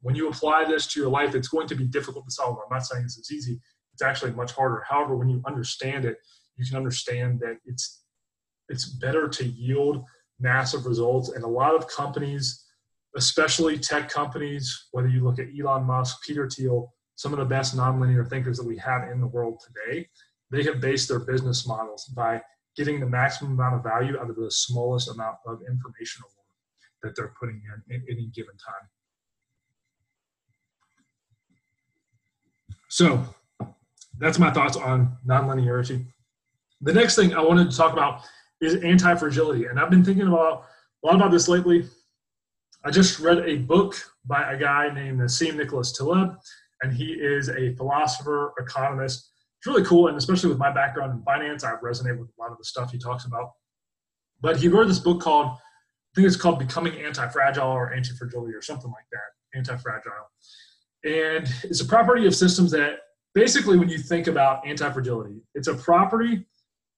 when 0.00 0.14
you 0.14 0.28
apply 0.28 0.64
this 0.64 0.86
to 0.88 1.00
your 1.00 1.10
life, 1.10 1.34
it's 1.34 1.48
going 1.48 1.68
to 1.68 1.74
be 1.74 1.84
difficult 1.84 2.24
to 2.24 2.30
solve. 2.30 2.56
I'm 2.58 2.74
not 2.74 2.86
saying 2.86 3.02
this 3.02 3.18
is 3.18 3.30
easy. 3.30 3.60
It's 3.92 4.02
actually 4.02 4.32
much 4.32 4.52
harder. 4.52 4.84
However, 4.88 5.14
when 5.16 5.28
you 5.28 5.42
understand 5.46 6.06
it, 6.06 6.16
you 6.56 6.64
can 6.66 6.76
understand 6.76 7.40
that 7.40 7.58
it's 7.66 8.02
it's 8.68 8.86
better 8.86 9.28
to 9.28 9.44
yield 9.44 10.04
massive 10.40 10.86
results. 10.86 11.30
And 11.30 11.44
a 11.44 11.48
lot 11.48 11.74
of 11.74 11.88
companies, 11.88 12.64
especially 13.16 13.78
tech 13.78 14.08
companies, 14.08 14.88
whether 14.92 15.08
you 15.08 15.22
look 15.22 15.38
at 15.38 15.48
Elon 15.58 15.84
Musk, 15.84 16.22
Peter 16.26 16.48
Thiel, 16.48 16.92
some 17.16 17.32
of 17.32 17.38
the 17.38 17.44
best 17.44 17.76
nonlinear 17.76 18.28
thinkers 18.28 18.56
that 18.56 18.66
we 18.66 18.78
have 18.78 19.10
in 19.10 19.20
the 19.20 19.26
world 19.26 19.62
today, 19.66 20.08
they 20.52 20.62
have 20.62 20.80
based 20.80 21.08
their 21.08 21.18
business 21.18 21.66
models 21.66 22.04
by 22.14 22.40
getting 22.76 23.00
the 23.00 23.06
maximum 23.06 23.52
amount 23.52 23.74
of 23.74 23.82
value 23.82 24.18
out 24.18 24.30
of 24.30 24.36
the 24.36 24.50
smallest 24.50 25.10
amount 25.10 25.36
of 25.46 25.58
information 25.68 26.22
that 27.02 27.16
they're 27.16 27.34
putting 27.40 27.60
in 27.64 27.96
at 27.96 28.02
any 28.08 28.26
given 28.34 28.54
time. 28.64 28.88
So 32.88 33.24
that's 34.18 34.38
my 34.38 34.50
thoughts 34.50 34.76
on 34.76 35.16
nonlinearity. 35.26 36.04
The 36.82 36.92
next 36.92 37.16
thing 37.16 37.34
I 37.34 37.40
wanted 37.40 37.70
to 37.70 37.76
talk 37.76 37.92
about 37.92 38.22
is 38.60 38.76
anti-fragility. 38.76 39.66
And 39.66 39.80
I've 39.80 39.90
been 39.90 40.04
thinking 40.04 40.28
about 40.28 40.66
a 41.02 41.06
lot 41.06 41.16
about 41.16 41.30
this 41.30 41.48
lately. 41.48 41.86
I 42.84 42.90
just 42.90 43.18
read 43.18 43.38
a 43.38 43.56
book 43.56 43.94
by 44.26 44.52
a 44.52 44.58
guy 44.58 44.92
named 44.92 45.20
Nassim 45.20 45.56
Nicholas 45.56 45.92
Taleb, 45.92 46.36
and 46.82 46.92
he 46.92 47.12
is 47.12 47.48
a 47.48 47.74
philosopher, 47.76 48.52
economist, 48.58 49.31
it's 49.62 49.66
really 49.68 49.84
cool. 49.84 50.08
And 50.08 50.16
especially 50.16 50.48
with 50.48 50.58
my 50.58 50.72
background 50.72 51.12
in 51.12 51.22
finance, 51.22 51.62
I 51.62 51.74
resonate 51.76 52.18
with 52.18 52.28
a 52.36 52.42
lot 52.42 52.50
of 52.50 52.58
the 52.58 52.64
stuff 52.64 52.90
he 52.90 52.98
talks 52.98 53.26
about. 53.26 53.52
But 54.40 54.56
he 54.56 54.66
wrote 54.66 54.88
this 54.88 54.98
book 54.98 55.20
called, 55.20 55.46
I 55.46 56.14
think 56.16 56.26
it's 56.26 56.34
called 56.34 56.58
Becoming 56.58 56.96
Anti-Fragile 56.96 57.68
or 57.68 57.92
Anti-Fragility 57.92 58.54
or 58.54 58.60
something 58.60 58.90
like 58.90 59.04
that, 59.12 59.56
Anti-Fragile. 59.56 60.28
And 61.04 61.48
it's 61.62 61.80
a 61.80 61.84
property 61.84 62.26
of 62.26 62.34
systems 62.34 62.72
that 62.72 62.98
basically 63.34 63.78
when 63.78 63.88
you 63.88 63.98
think 63.98 64.26
about 64.26 64.66
anti-fragility, 64.66 65.42
it's 65.54 65.68
a 65.68 65.74
property 65.74 66.44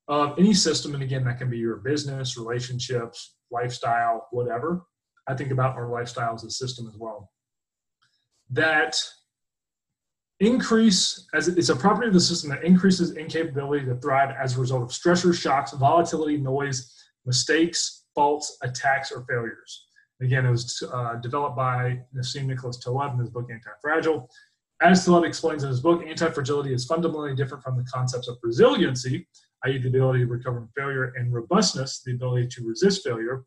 of 0.09 0.39
any 0.39 0.55
system. 0.55 0.95
And 0.95 1.03
again, 1.03 1.23
that 1.25 1.37
can 1.37 1.51
be 1.51 1.59
your 1.59 1.77
business, 1.77 2.39
relationships, 2.39 3.37
lifestyle, 3.51 4.27
whatever. 4.31 4.87
I 5.29 5.35
think 5.35 5.51
about 5.51 5.77
our 5.77 5.91
lifestyle 5.91 6.35
as 6.35 6.45
a 6.45 6.51
system 6.51 6.87
as 6.87 6.97
well. 6.99 7.31
That 8.51 8.99
increase 10.47 11.27
as 11.35 11.49
it's 11.49 11.69
a 11.69 11.77
property 11.77 12.09
of 12.09 12.15
the 12.15 12.21
system 12.21 12.51
that 12.51 12.65
increases 12.65 13.13
incapability 13.13 13.85
to 13.87 13.97
thrive 13.97 14.35
as 14.41 14.57
a 14.57 14.61
result 14.61 14.83
of 14.83 14.89
stressors, 14.91 15.41
shocks, 15.41 15.73
volatility, 15.73 16.37
noise, 16.37 16.93
mistakes, 17.27 18.05
faults, 18.15 18.57
attacks, 18.63 19.11
or 19.11 19.25
failures. 19.29 19.87
Again, 20.21 20.47
it 20.47 20.51
was 20.51 20.83
uh, 20.93 21.17
developed 21.17 21.57
by 21.57 22.01
Nassim 22.17 22.47
Nicholas 22.47 22.79
Taleb 22.79 23.15
in 23.15 23.19
his 23.19 23.31
book 23.31 23.49
Anti-Fragile. 23.51 24.29
As 24.81 25.05
Taleb 25.05 25.25
explains 25.25 25.63
in 25.63 25.69
his 25.69 25.81
book, 25.81 26.05
anti-fragility 26.07 26.73
is 26.73 26.85
fundamentally 26.85 27.35
different 27.35 27.63
from 27.63 27.77
the 27.77 27.85
concepts 27.85 28.29
of 28.29 28.37
resiliency, 28.43 29.27
i.e. 29.65 29.79
the 29.79 29.89
ability 29.89 30.21
to 30.21 30.27
recover 30.27 30.61
from 30.61 30.71
failure, 30.77 31.13
and 31.17 31.33
robustness, 31.33 32.01
the 32.05 32.13
ability 32.13 32.49
to 32.49 32.67
resist 32.67 33.03
failure, 33.05 33.45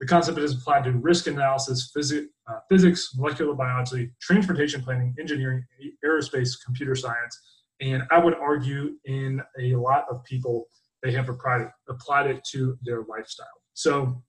the 0.00 0.06
concept 0.06 0.38
is 0.38 0.54
applied 0.54 0.84
to 0.84 0.92
risk 0.92 1.26
analysis, 1.26 1.90
phys- 1.96 2.26
uh, 2.48 2.58
physics, 2.68 3.12
molecular 3.16 3.54
biology, 3.54 4.10
transportation 4.20 4.82
planning, 4.82 5.14
engineering, 5.18 5.64
aerospace, 6.04 6.50
computer 6.64 6.94
science, 6.94 7.40
and 7.80 8.02
I 8.10 8.18
would 8.18 8.34
argue 8.34 8.94
in 9.04 9.42
a 9.60 9.74
lot 9.76 10.06
of 10.10 10.24
people, 10.24 10.66
they 11.02 11.12
have 11.12 11.28
applied 11.28 11.70
applied 11.88 12.26
it 12.26 12.44
to 12.52 12.78
their 12.82 13.02
lifestyle. 13.08 13.46
So 13.74 14.22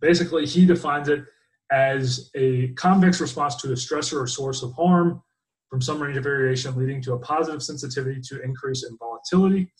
basically, 0.00 0.46
he 0.46 0.66
defines 0.66 1.08
it 1.08 1.24
as 1.70 2.30
a 2.34 2.68
convex 2.68 3.20
response 3.20 3.56
to 3.56 3.72
a 3.72 3.74
stressor 3.74 4.22
or 4.22 4.26
source 4.26 4.62
of 4.62 4.72
harm 4.72 5.22
from 5.68 5.82
some 5.82 6.02
range 6.02 6.16
of 6.16 6.24
variation 6.24 6.74
leading 6.76 7.02
to 7.02 7.12
a 7.12 7.18
positive 7.18 7.62
sensitivity 7.62 8.20
to 8.22 8.40
increase 8.42 8.84
in 8.84 8.96
volatility 8.96 9.70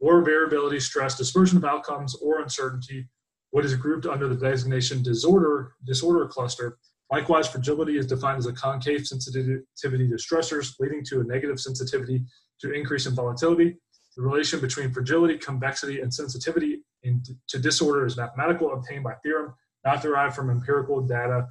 or 0.00 0.22
variability, 0.22 0.80
stress, 0.80 1.16
dispersion 1.16 1.56
of 1.58 1.64
outcomes, 1.64 2.14
or 2.16 2.40
uncertainty, 2.40 3.06
what 3.54 3.64
is 3.64 3.76
grouped 3.76 4.04
under 4.04 4.26
the 4.26 4.34
designation 4.34 5.00
disorder, 5.00 5.74
disorder 5.86 6.26
cluster. 6.26 6.76
Likewise, 7.12 7.46
fragility 7.46 7.96
is 7.96 8.04
defined 8.04 8.38
as 8.38 8.46
a 8.46 8.52
concave 8.52 9.06
sensitivity 9.06 10.08
to 10.08 10.14
stressors, 10.16 10.74
leading 10.80 11.04
to 11.04 11.20
a 11.20 11.24
negative 11.24 11.60
sensitivity 11.60 12.24
to 12.60 12.72
increase 12.72 13.06
in 13.06 13.14
volatility. 13.14 13.76
The 14.16 14.22
relation 14.22 14.58
between 14.58 14.90
fragility, 14.92 15.38
convexity, 15.38 16.00
and 16.00 16.12
sensitivity 16.12 16.82
in, 17.04 17.22
to 17.46 17.60
disorder 17.60 18.04
is 18.04 18.16
mathematical, 18.16 18.72
obtained 18.72 19.04
by 19.04 19.14
theorem, 19.22 19.54
not 19.84 20.02
derived 20.02 20.34
from 20.34 20.50
empirical 20.50 21.00
data, 21.02 21.46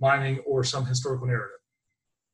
mining, 0.00 0.40
or 0.40 0.62
some 0.64 0.84
historical 0.84 1.26
narrative. 1.26 1.60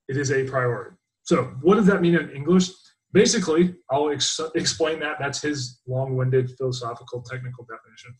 It 0.09 0.17
is 0.17 0.33
a 0.33 0.43
priori. 0.43 0.91
So, 1.23 1.55
what 1.63 1.77
does 1.77 1.87
that 1.87 2.03
mean 2.03 2.17
in 2.17 2.31
English? 2.31 2.69
Basically, 3.13 3.77
I'll 3.93 4.11
ex- 4.11 4.41
explain 4.57 4.99
that. 5.01 5.19
That's 5.21 5.41
his 5.41 5.81
long 5.87 6.17
winded 6.17 6.51
philosophical 6.59 7.23
technical 7.23 7.65
definition. 7.65 8.13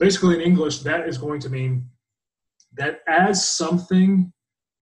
Basically, 0.00 0.34
in 0.34 0.40
English, 0.40 0.80
that 0.80 1.08
is 1.08 1.18
going 1.18 1.40
to 1.40 1.48
mean 1.48 1.86
that 2.72 3.00
as 3.06 3.46
something 3.46 4.32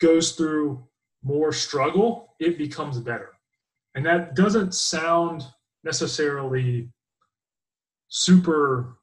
goes 0.01 0.33
through 0.33 0.87
more 1.23 1.53
struggle, 1.53 2.35
it 2.41 2.57
becomes 2.57 2.99
better. 2.99 3.31
And 3.95 4.07
that 4.07 4.35
doesn't 4.35 4.75
sound 4.75 5.43
necessarily 5.85 6.89
super 8.09 8.99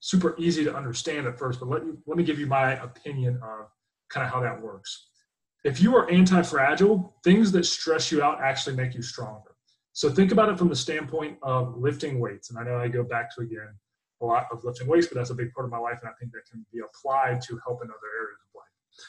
super 0.00 0.34
easy 0.38 0.64
to 0.64 0.74
understand 0.74 1.26
at 1.26 1.38
first, 1.38 1.60
but 1.60 1.68
let, 1.68 1.82
let 2.06 2.16
me 2.16 2.24
give 2.24 2.38
you 2.38 2.46
my 2.46 2.72
opinion 2.82 3.38
of 3.42 3.66
kind 4.08 4.26
of 4.26 4.32
how 4.32 4.40
that 4.40 4.60
works. 4.60 5.08
If 5.62 5.80
you 5.80 5.94
are 5.94 6.10
anti 6.10 6.42
fragile, 6.42 7.14
things 7.22 7.52
that 7.52 7.64
stress 7.64 8.10
you 8.10 8.22
out 8.22 8.40
actually 8.40 8.76
make 8.76 8.94
you 8.94 9.02
stronger. 9.02 9.54
So 9.92 10.08
think 10.08 10.32
about 10.32 10.48
it 10.48 10.58
from 10.58 10.68
the 10.68 10.76
standpoint 10.76 11.36
of 11.42 11.76
lifting 11.76 12.18
weights. 12.18 12.48
And 12.48 12.58
I 12.58 12.62
know 12.62 12.78
I 12.78 12.88
go 12.88 13.02
back 13.02 13.34
to 13.34 13.42
again 13.42 13.68
a 14.20 14.26
lot 14.26 14.46
of 14.52 14.64
lifting 14.64 14.86
weights, 14.86 15.06
but 15.06 15.16
that's 15.16 15.30
a 15.30 15.34
big 15.34 15.52
part 15.52 15.64
of 15.64 15.70
my 15.70 15.78
life. 15.78 15.98
And 16.02 16.10
I 16.10 16.12
think 16.18 16.32
that 16.32 16.42
can 16.50 16.64
be 16.72 16.80
applied 16.80 17.40
to 17.42 17.58
help 17.64 17.80
in 17.82 17.88
other 17.88 18.10
areas 18.18 18.38
of 18.48 18.56
life. 18.56 19.06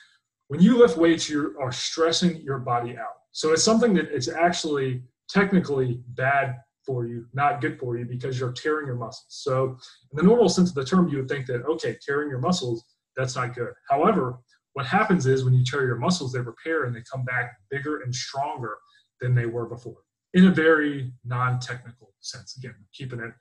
When 0.48 0.62
you 0.62 0.78
lift 0.78 0.98
weights, 0.98 1.30
you 1.30 1.56
are 1.60 1.72
stressing 1.72 2.38
your 2.42 2.60
body 2.60 2.98
out. 2.98 3.18
So 3.32 3.52
it's 3.54 3.64
something 3.64 3.94
that 3.96 4.12
is 4.12 4.28
actually 4.28 5.04
technically 5.30 6.02
bad 6.10 6.58
for 6.86 7.06
you, 7.06 7.26
not 7.34 7.62
good 7.62 7.80
for 7.80 7.98
you 7.98 8.06
because 8.06 8.40
you're 8.40 8.52
tearing 8.52 8.88
your 8.88 8.96
muscles. 8.96 9.26
So, 9.30 9.78
in 10.12 10.16
the 10.16 10.24
normal 10.24 10.50
sense 10.50 10.70
of 10.70 10.76
the 10.76 10.84
term, 10.84 11.08
you 11.10 11.18
would 11.18 11.30
think 11.30 11.46
that, 11.46 11.64
okay, 11.66 11.96
tearing 12.06 12.30
your 12.30 12.40
muscles, 12.40 12.84
that's 13.16 13.36
not 13.36 13.54
good. 13.54 13.72
However, 13.90 14.40
what 14.74 14.86
happens 14.86 15.28
is 15.28 15.44
when 15.44 15.54
you 15.54 15.64
tear 15.64 15.86
your 15.86 15.98
muscles, 15.98 16.32
they 16.32 16.40
repair 16.40 16.86
and 16.86 16.96
they 16.96 17.04
come 17.12 17.24
back 17.24 17.58
bigger 17.70 18.02
and 18.02 18.14
stronger 18.14 18.78
than 19.20 19.36
they 19.36 19.46
were 19.46 19.68
before 19.68 19.98
in 20.34 20.48
a 20.48 20.52
very 20.52 21.12
non 21.26 21.60
technical 21.60 22.14
sense. 22.22 22.58
Again, 22.58 22.76
keeping 22.94 23.20
it 23.20 23.32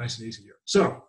nice 0.00 0.18
and 0.18 0.26
easy 0.26 0.42
here. 0.42 0.56
So, 0.64 1.04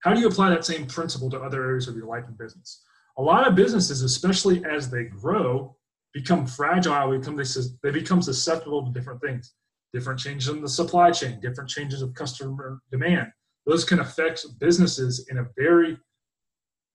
how 0.00 0.14
do 0.14 0.20
you 0.20 0.28
apply 0.28 0.50
that 0.50 0.64
same 0.64 0.86
principle 0.86 1.30
to 1.30 1.40
other 1.40 1.64
areas 1.64 1.88
of 1.88 1.96
your 1.96 2.06
life 2.06 2.24
and 2.26 2.38
business? 2.38 2.82
A 3.16 3.22
lot 3.22 3.46
of 3.46 3.54
businesses, 3.54 4.02
especially 4.02 4.64
as 4.64 4.90
they 4.90 5.04
grow, 5.04 5.76
become 6.14 6.46
fragile, 6.46 7.18
become, 7.18 7.40
they 7.82 7.90
become 7.90 8.22
susceptible 8.22 8.84
to 8.84 8.92
different 8.92 9.20
things 9.20 9.54
different 9.92 10.20
changes 10.20 10.48
in 10.48 10.60
the 10.60 10.68
supply 10.68 11.10
chain, 11.10 11.40
different 11.40 11.70
changes 11.70 12.02
of 12.02 12.14
customer 12.14 12.80
demand. 12.90 13.28
Those 13.66 13.84
can 13.84 14.00
affect 14.00 14.44
businesses 14.58 15.26
in 15.30 15.38
a 15.38 15.46
very 15.56 15.98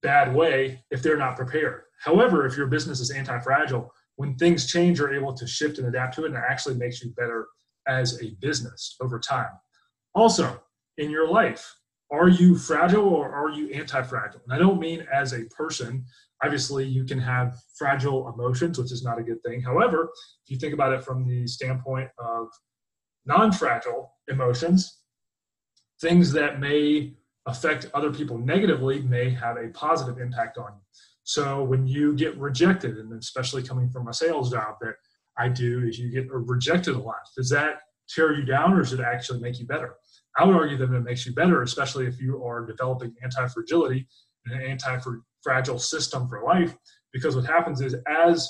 bad 0.01 0.33
way 0.33 0.83
if 0.91 1.01
they're 1.01 1.17
not 1.17 1.35
prepared. 1.35 1.83
However, 2.03 2.45
if 2.45 2.57
your 2.57 2.67
business 2.67 2.99
is 2.99 3.11
anti 3.11 3.39
fragile, 3.39 3.91
when 4.15 4.35
things 4.35 4.71
change, 4.71 4.99
you're 4.99 5.13
able 5.13 5.33
to 5.33 5.47
shift 5.47 5.79
and 5.79 5.87
adapt 5.87 6.15
to 6.15 6.23
it, 6.23 6.27
and 6.27 6.35
it 6.35 6.43
actually 6.47 6.75
makes 6.75 7.01
you 7.01 7.11
better 7.11 7.47
as 7.87 8.21
a 8.21 8.35
business 8.41 8.95
over 9.01 9.19
time. 9.19 9.49
Also, 10.13 10.61
in 10.97 11.09
your 11.09 11.27
life, 11.27 11.73
are 12.13 12.29
you 12.29 12.55
fragile 12.55 13.07
or 13.07 13.33
are 13.33 13.49
you 13.49 13.73
anti 13.73 14.01
fragile? 14.03 14.41
And 14.45 14.53
I 14.53 14.59
don't 14.59 14.79
mean 14.79 15.05
as 15.11 15.33
a 15.33 15.45
person. 15.45 16.05
Obviously, 16.43 16.85
you 16.85 17.05
can 17.05 17.19
have 17.19 17.55
fragile 17.75 18.31
emotions, 18.31 18.77
which 18.77 18.91
is 18.91 19.03
not 19.03 19.17
a 19.17 19.23
good 19.23 19.41
thing. 19.43 19.61
However, 19.61 20.09
if 20.45 20.51
you 20.51 20.57
think 20.57 20.73
about 20.73 20.93
it 20.93 21.03
from 21.03 21.27
the 21.27 21.47
standpoint 21.47 22.09
of 22.19 22.47
non 23.25 23.51
fragile 23.51 24.13
emotions, 24.27 24.99
things 26.01 26.31
that 26.33 26.59
may 26.59 27.13
affect 27.47 27.89
other 27.93 28.11
people 28.11 28.37
negatively 28.37 29.01
may 29.01 29.29
have 29.29 29.57
a 29.57 29.69
positive 29.69 30.19
impact 30.19 30.57
on 30.57 30.71
you. 30.73 30.81
So 31.23 31.63
when 31.63 31.87
you 31.87 32.13
get 32.13 32.37
rejected, 32.37 32.97
and 32.97 33.11
especially 33.13 33.63
coming 33.63 33.89
from 33.89 34.07
a 34.07 34.13
sales 34.13 34.51
job 34.51 34.75
that 34.81 34.95
I 35.37 35.49
do, 35.49 35.87
is 35.87 35.97
you 35.97 36.11
get 36.11 36.31
rejected 36.31 36.95
a 36.95 36.99
lot. 36.99 37.27
Does 37.35 37.49
that 37.49 37.79
tear 38.07 38.33
you 38.33 38.43
down 38.45 38.73
or 38.73 38.81
does 38.81 38.93
it 38.93 38.99
actually 38.99 39.39
make 39.39 39.59
you 39.59 39.65
better? 39.65 39.95
I 40.37 40.45
would 40.45 40.55
argue 40.55 40.77
that 40.77 40.91
it 40.91 40.99
makes 41.01 41.25
you 41.25 41.33
better, 41.33 41.61
especially 41.61 42.07
if 42.07 42.19
you 42.19 42.43
are 42.43 42.65
developing 42.65 43.13
anti 43.23 43.47
fragility 43.47 44.07
and 44.45 44.59
an 44.59 44.67
anti 44.67 44.97
fragile 45.41 45.79
system 45.79 46.27
for 46.27 46.43
life. 46.43 46.75
Because 47.11 47.35
what 47.35 47.45
happens 47.45 47.81
is, 47.81 47.95
as 48.07 48.49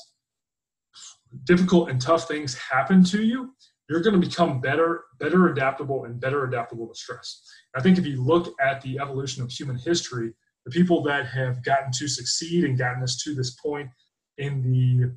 difficult 1.44 1.90
and 1.90 2.00
tough 2.00 2.28
things 2.28 2.56
happen 2.56 3.04
to 3.04 3.24
you, 3.24 3.54
you're 3.90 4.02
going 4.02 4.20
to 4.20 4.28
become 4.28 4.62
better, 4.62 5.04
better 5.20 5.50
adaptable, 5.50 6.06
and 6.06 6.20
better 6.20 6.46
adaptable 6.46 6.88
to 6.88 6.96
stress. 6.96 7.42
I 7.76 7.82
think 7.82 7.98
if 7.98 8.06
you 8.06 8.24
look 8.24 8.54
at 8.62 8.82
the 8.82 9.00
evolution 9.00 9.44
of 9.44 9.52
human 9.52 9.78
history, 9.78 10.34
the 10.66 10.72
people 10.72 11.04
that 11.04 11.26
have 11.28 11.64
gotten 11.64 11.92
to 11.94 12.08
succeed 12.08 12.64
and 12.64 12.78
gotten 12.78 13.04
us 13.04 13.22
to 13.24 13.36
this 13.36 13.56
point 13.56 13.90
in 14.38 14.62
the 14.62 15.14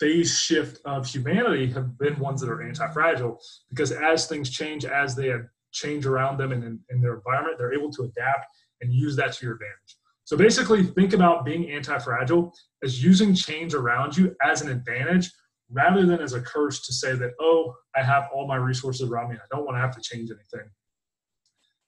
phase 0.00 0.38
shift 0.38 0.80
of 0.84 1.06
humanity 1.06 1.70
have 1.70 1.98
been 1.98 2.18
ones 2.18 2.40
that 2.40 2.50
are 2.50 2.62
anti-fragile 2.62 3.38
because 3.68 3.92
as 3.92 4.26
things 4.26 4.50
change, 4.50 4.84
as 4.84 5.14
they 5.14 5.30
change 5.72 6.06
around 6.06 6.38
them 6.38 6.52
and 6.52 6.62
in, 6.64 6.80
in 6.90 7.00
their 7.00 7.14
environment, 7.14 7.56
they're 7.58 7.74
able 7.74 7.90
to 7.92 8.04
adapt 8.04 8.46
and 8.80 8.92
use 8.92 9.16
that 9.16 9.32
to 9.34 9.46
your 9.46 9.54
advantage. 9.54 9.96
So 10.24 10.36
basically, 10.36 10.84
think 10.84 11.14
about 11.14 11.44
being 11.44 11.70
anti-fragile 11.70 12.54
as 12.82 13.02
using 13.02 13.34
change 13.34 13.74
around 13.74 14.16
you 14.16 14.34
as 14.42 14.62
an 14.62 14.70
advantage 14.70 15.30
rather 15.70 16.06
than 16.06 16.20
as 16.20 16.34
a 16.34 16.40
curse 16.40 16.86
to 16.86 16.92
say 16.92 17.14
that, 17.14 17.32
oh, 17.40 17.74
I 17.96 18.02
have 18.02 18.28
all 18.32 18.46
my 18.46 18.56
resources 18.56 19.08
around 19.08 19.30
me. 19.30 19.36
I 19.36 19.54
don't 19.54 19.64
want 19.64 19.76
to 19.76 19.80
have 19.80 19.94
to 19.96 20.00
change 20.00 20.30
anything. 20.30 20.68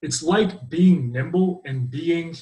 It's 0.03 0.23
like 0.23 0.69
being 0.69 1.13
nimble 1.13 1.63
and 1.65 1.91
being 1.91 2.35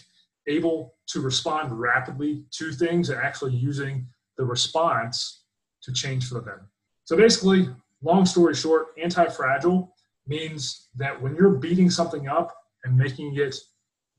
able 0.48 0.94
to 1.08 1.20
respond 1.20 1.78
rapidly 1.78 2.44
to 2.52 2.72
things 2.72 3.10
and 3.10 3.20
actually 3.20 3.54
using 3.54 4.06
the 4.36 4.44
response 4.44 5.44
to 5.82 5.92
change 5.92 6.28
for 6.28 6.40
them. 6.40 6.60
So 7.04 7.16
basically, 7.16 7.68
long 8.02 8.26
story 8.26 8.54
short, 8.54 8.88
anti 9.00 9.28
fragile 9.28 9.94
means 10.26 10.88
that 10.96 11.20
when 11.20 11.34
you're 11.34 11.50
beating 11.50 11.90
something 11.90 12.28
up 12.28 12.54
and 12.84 12.96
making 12.96 13.36
it 13.36 13.56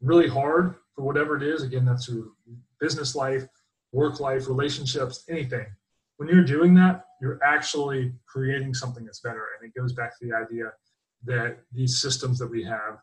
really 0.02 0.28
hard 0.28 0.76
for 0.96 1.04
whatever 1.04 1.36
it 1.36 1.44
is, 1.44 1.64
again, 1.64 1.86
that's 1.86 2.10
your 2.10 2.26
business 2.80 3.16
life, 3.16 3.46
work 3.92 4.20
life, 4.20 4.48
relationships, 4.48 5.24
anything 5.30 5.66
when 6.18 6.30
you're 6.30 6.44
doing 6.44 6.74
that, 6.76 7.06
you're 7.22 7.40
actually 7.44 8.14
creating 8.28 8.74
something 8.74 9.06
that's 9.06 9.20
better. 9.20 9.46
And 9.60 9.70
it 9.70 9.78
goes 9.80 9.94
back 9.94 10.18
to 10.20 10.28
the 10.28 10.36
idea 10.36 10.72
that 11.26 11.58
these 11.72 12.02
systems 12.02 12.40
that 12.40 12.48
we 12.48 12.64
have, 12.64 13.00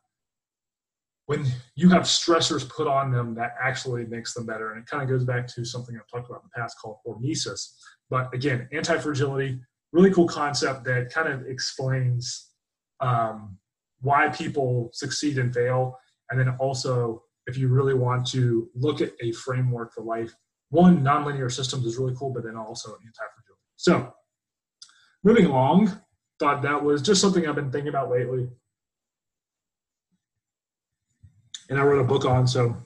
when 1.26 1.46
you 1.74 1.88
have 1.90 2.02
stressors 2.02 2.68
put 2.68 2.86
on 2.86 3.10
them, 3.10 3.34
that 3.34 3.54
actually 3.60 4.04
makes 4.06 4.34
them 4.34 4.46
better. 4.46 4.72
And 4.72 4.80
it 4.80 4.86
kind 4.86 5.02
of 5.02 5.08
goes 5.08 5.24
back 5.24 5.46
to 5.48 5.64
something 5.64 5.96
I've 5.96 6.08
talked 6.08 6.30
about 6.30 6.42
in 6.42 6.50
the 6.54 6.60
past 6.60 6.76
called 6.80 6.96
hormesis. 7.06 7.74
But 8.08 8.32
again, 8.34 8.68
anti 8.72 8.98
fragility, 8.98 9.60
really 9.92 10.12
cool 10.12 10.28
concept 10.28 10.84
that 10.84 11.12
kind 11.12 11.28
of 11.28 11.46
explains 11.46 12.49
um, 13.00 13.58
why 14.00 14.28
people 14.28 14.90
succeed 14.92 15.38
and 15.38 15.54
fail. 15.54 15.98
And 16.30 16.38
then 16.38 16.50
also, 16.58 17.22
if 17.46 17.56
you 17.58 17.68
really 17.68 17.94
want 17.94 18.26
to 18.28 18.68
look 18.74 19.00
at 19.00 19.12
a 19.20 19.32
framework 19.32 19.92
for 19.92 20.02
life, 20.02 20.32
one, 20.70 21.02
nonlinear 21.02 21.50
systems 21.50 21.84
is 21.84 21.98
really 21.98 22.14
cool, 22.16 22.32
but 22.32 22.44
then 22.44 22.56
also 22.56 22.90
anti-fragility. 22.90 23.60
So 23.76 24.12
moving 25.24 25.46
along, 25.46 26.00
thought 26.38 26.62
that 26.62 26.82
was 26.82 27.02
just 27.02 27.20
something 27.20 27.46
I've 27.46 27.56
been 27.56 27.72
thinking 27.72 27.88
about 27.88 28.10
lately. 28.10 28.48
And 31.68 31.78
I 31.78 31.82
wrote 31.82 32.00
a 32.00 32.04
book 32.04 32.24
on, 32.24 32.46
so 32.46 32.76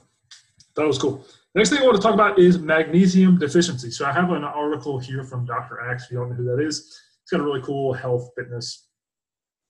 that 0.76 0.86
was 0.86 0.98
cool. 0.98 1.24
Next 1.54 1.70
thing 1.70 1.78
I 1.80 1.84
want 1.84 1.96
to 1.96 2.02
talk 2.02 2.14
about 2.14 2.38
is 2.38 2.58
magnesium 2.58 3.38
deficiency. 3.38 3.90
So 3.90 4.04
I 4.04 4.12
have 4.12 4.30
an 4.32 4.44
article 4.44 4.98
here 4.98 5.22
from 5.22 5.46
Dr. 5.46 5.80
Axe. 5.80 6.04
If 6.04 6.10
you 6.10 6.18
don't 6.18 6.30
know 6.30 6.34
who 6.34 6.44
that 6.44 6.60
is, 6.60 6.78
it's 7.22 7.30
got 7.30 7.40
a 7.40 7.44
really 7.44 7.62
cool 7.62 7.92
health 7.92 8.30
fitness 8.36 8.88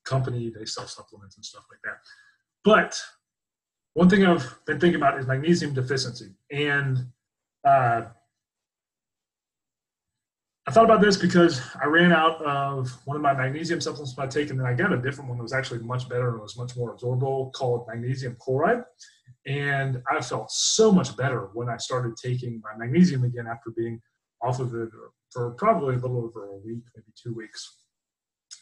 company. 0.05 0.53
They 0.57 0.65
sell 0.65 0.87
supplements 0.87 1.37
and 1.37 1.45
stuff 1.45 1.65
like 1.71 1.81
that. 1.85 1.99
But 2.65 3.01
one 3.95 4.09
thing 4.09 4.25
I've 4.25 4.55
been 4.67 4.81
thinking 4.81 5.01
about 5.01 5.19
is 5.19 5.27
magnesium 5.27 5.73
deficiency. 5.73 6.33
And 6.51 7.07
uh, 7.67 8.03
I 10.67 10.71
thought 10.71 10.85
about 10.85 11.03
this 11.03 11.17
because 11.17 11.61
I 11.81 11.87
ran 11.87 12.11
out 12.13 12.43
of 12.43 12.91
one 13.05 13.17
of 13.17 13.23
my 13.23 13.35
magnesium 13.35 13.81
supplements 13.81 14.19
I 14.19 14.27
take, 14.27 14.51
and 14.51 14.59
then 14.59 14.67
I 14.67 14.73
got 14.73 14.93
a 14.93 15.01
different 15.01 15.29
one 15.29 15.39
that 15.39 15.43
was 15.43 15.53
actually 15.53 15.81
much 15.81 16.09
better 16.09 16.31
and 16.31 16.41
was 16.41 16.57
much 16.57 16.75
more 16.75 16.97
absorbable 16.97 17.53
called 17.53 17.87
magnesium 17.87 18.37
chloride. 18.41 18.83
And 19.47 20.03
I 20.11 20.23
felt 20.23 20.51
so 20.51 20.91
much 20.91 21.17
better 21.19 21.51
when 21.53 21.69
I 21.69 21.77
started 21.77 22.17
taking 22.17 22.63
my 22.65 22.75
magnesium 22.83 23.25
again 23.25 23.47
after 23.47 23.71
being 23.77 24.01
off 24.41 24.59
of 24.59 24.75
it 24.75 24.89
for 25.31 25.51
probably 25.53 25.97
a 25.97 25.99
little 25.99 26.19
over 26.25 26.47
a 26.47 26.57
week, 26.57 26.83
maybe 26.97 27.13
two 27.23 27.35
weeks. 27.35 27.84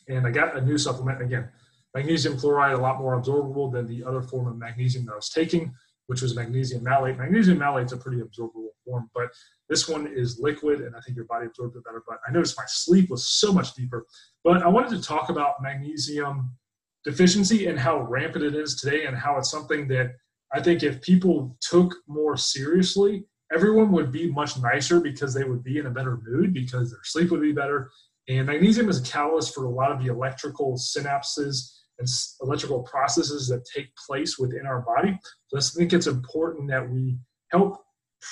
And 0.09 0.27
I 0.27 0.31
got 0.31 0.57
a 0.57 0.61
new 0.61 0.79
supplement 0.79 1.23
again. 1.23 1.49
Magnesium 1.95 2.39
chloride, 2.39 2.73
a 2.73 2.79
lot 2.79 2.99
more 2.99 3.21
absorbable 3.21 3.71
than 3.73 3.87
the 3.87 4.03
other 4.05 4.23
form 4.23 4.47
of 4.49 4.57
magnesium 4.57 5.05
that 5.07 5.13
I 5.13 5.17
was 5.17 5.29
taking, 5.29 5.75
which 6.07 6.23
was 6.23 6.35
magnesium 6.35 6.83
malate. 6.83 7.19
Magnesium 7.19 7.59
malate 7.59 7.87
is 7.87 7.93
a 7.93 7.97
pretty 7.97 8.23
absorbable 8.23 8.69
form, 8.85 9.11
but 9.15 9.29
this 9.69 9.89
one 9.89 10.07
is 10.07 10.39
liquid, 10.41 10.81
and 10.81 10.97
I 10.97 11.01
think 11.01 11.17
your 11.17 11.27
body 11.27 11.47
absorbs 11.47 11.77
it 11.77 11.85
better. 11.85 12.03
But 12.07 12.19
I 12.27 12.33
noticed 12.33 12.59
my 12.59 12.65
sleep 12.67 13.11
was 13.11 13.29
so 13.29 13.53
much 13.53 13.75
deeper. 13.75 14.07
But 14.43 14.63
I 14.63 14.69
wanted 14.69 14.91
to 14.91 15.07
talk 15.07 15.29
about 15.29 15.63
magnesium 15.63 16.57
deficiency 17.05 17.67
and 17.67 17.79
how 17.79 18.03
rampant 18.03 18.45
it 18.45 18.55
is 18.55 18.81
today, 18.81 19.05
and 19.07 19.17
how 19.17 19.37
it's 19.39 19.51
something 19.51 19.89
that 19.89 20.13
I 20.53 20.61
think 20.61 20.83
if 20.83 21.01
people 21.03 21.57
took 21.61 21.95
more 22.07 22.37
seriously, 22.37 23.25
everyone 23.53 23.93
would 23.93 24.11
be 24.13 24.31
much 24.31 24.59
nicer 24.59 25.01
because 25.01 25.35
they 25.35 25.45
would 25.45 25.63
be 25.63 25.79
in 25.79 25.87
a 25.87 25.91
better 25.91 26.19
mood 26.25 26.53
because 26.53 26.91
their 26.91 27.05
sleep 27.05 27.31
would 27.31 27.43
be 27.43 27.53
better. 27.53 27.91
And 28.29 28.47
magnesium 28.47 28.89
is 28.89 29.01
a 29.01 29.11
catalyst 29.11 29.55
for 29.55 29.65
a 29.65 29.71
lot 29.71 29.91
of 29.91 30.03
the 30.03 30.11
electrical 30.11 30.75
synapses 30.75 31.79
and 31.99 32.09
electrical 32.41 32.83
processes 32.83 33.49
that 33.49 33.65
take 33.65 33.95
place 33.97 34.39
within 34.39 34.67
our 34.67 34.83
body. 34.83 35.19
So 35.49 35.59
I 35.59 35.61
think 35.61 35.93
it's 35.93 36.07
important 36.07 36.69
that 36.69 36.89
we 36.89 37.19
help 37.51 37.83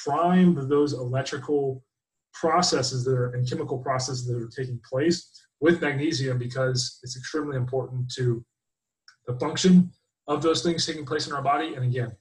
prime 0.05 0.69
those 0.69 0.93
electrical 0.93 1.85
processes 2.33 3.05
that 3.05 3.13
are 3.13 3.31
and 3.31 3.49
chemical 3.49 3.79
processes 3.79 4.27
that 4.27 4.37
are 4.37 4.49
taking 4.49 4.81
place 4.89 5.31
with 5.61 5.83
magnesium 5.83 6.39
because 6.39 7.01
it's 7.03 7.17
extremely 7.17 7.57
important 7.57 8.11
to 8.13 8.45
the 9.27 9.39
function 9.39 9.91
of 10.27 10.43
those 10.43 10.63
things 10.63 10.87
taking 10.87 11.05
place 11.05 11.27
in 11.27 11.33
our 11.33 11.43
body. 11.43 11.75
And 11.75 11.85
again, 11.85 12.13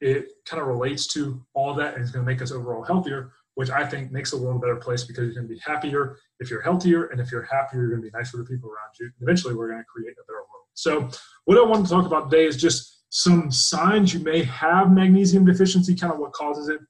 it 0.00 0.28
kind 0.44 0.60
of 0.60 0.68
relates 0.68 1.06
to 1.08 1.44
all 1.54 1.74
that 1.74 1.94
and 1.94 2.02
it's 2.02 2.12
going 2.12 2.24
to 2.24 2.30
make 2.30 2.42
us 2.42 2.52
overall 2.52 2.84
healthier, 2.84 3.32
which 3.56 3.70
I 3.70 3.86
think 3.86 4.12
makes 4.12 4.30
the 4.30 4.36
world 4.36 4.56
a 4.56 4.58
better 4.60 4.76
place 4.76 5.04
because 5.04 5.24
you're 5.24 5.34
going 5.34 5.48
to 5.48 5.54
be 5.54 5.60
happier 5.64 6.18
if 6.40 6.50
you're 6.50 6.60
healthier. 6.60 7.06
And 7.06 7.20
if 7.20 7.32
you're 7.32 7.42
happier, 7.42 7.80
you're 7.80 7.90
going 7.90 8.02
to 8.02 8.10
be 8.10 8.16
nicer 8.16 8.36
to 8.36 8.44
people 8.44 8.68
around 8.68 8.92
you. 9.00 9.06
And 9.06 9.14
eventually, 9.22 9.54
we're 9.54 9.68
going 9.68 9.80
to 9.80 9.84
create 9.84 10.12
a 10.12 10.24
better 10.26 10.40
world. 10.40 10.66
So, 10.74 11.08
what 11.46 11.56
I 11.56 11.62
want 11.62 11.86
to 11.86 11.90
talk 11.90 12.04
about 12.04 12.30
today 12.30 12.44
is 12.44 12.58
just 12.58 13.04
some 13.08 13.50
signs 13.50 14.12
you 14.12 14.20
may 14.20 14.44
have 14.44 14.92
magnesium 14.92 15.46
deficiency, 15.46 15.94
kind 15.94 16.12
of 16.12 16.18
what 16.18 16.32
causes 16.32 16.68
it. 16.68 16.80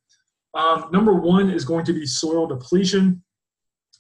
Um, 0.55 0.89
number 0.93 1.15
one 1.15 1.51
is 1.51 1.65
going 1.65 1.85
to 1.85 1.93
be 1.93 2.05
soil 2.05 2.49
depletion. 2.49 3.23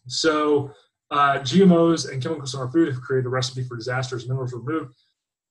So, 0.09 0.73
uh, 1.13 1.39
GMOs 1.39 2.11
and 2.11 2.21
chemicals 2.21 2.53
in 2.55 2.61
our 2.61 2.71
food 2.73 2.89
have 2.89 3.01
created 3.01 3.27
a 3.27 3.31
recipe 3.31 3.63
for 3.63 3.77
disasters. 3.77 4.27
Minerals 4.27 4.53
removed 4.53 4.93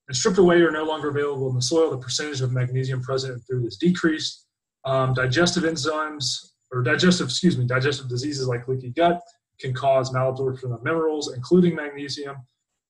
and 0.09 0.17
stripped 0.17 0.37
away 0.37 0.61
are 0.61 0.71
no 0.71 0.83
longer 0.83 1.07
available 1.07 1.47
in 1.47 1.55
the 1.55 1.61
soil. 1.61 1.91
The 1.91 1.97
percentage 1.97 2.41
of 2.41 2.51
magnesium 2.51 3.01
present 3.01 3.35
in 3.35 3.39
food 3.39 3.65
is 3.65 3.77
decreased. 3.77 4.47
Um, 4.83 5.13
digestive 5.13 5.63
enzymes, 5.63 6.54
or 6.71 6.81
digestive, 6.83 7.27
excuse 7.27 7.57
me, 7.57 7.65
digestive 7.65 8.09
diseases 8.09 8.47
like 8.47 8.67
leaky 8.67 8.89
gut 8.89 9.21
can 9.59 9.73
cause 9.73 10.11
malabsorption 10.11 10.73
of 10.73 10.83
minerals, 10.83 11.33
including 11.33 11.75
magnesium. 11.75 12.35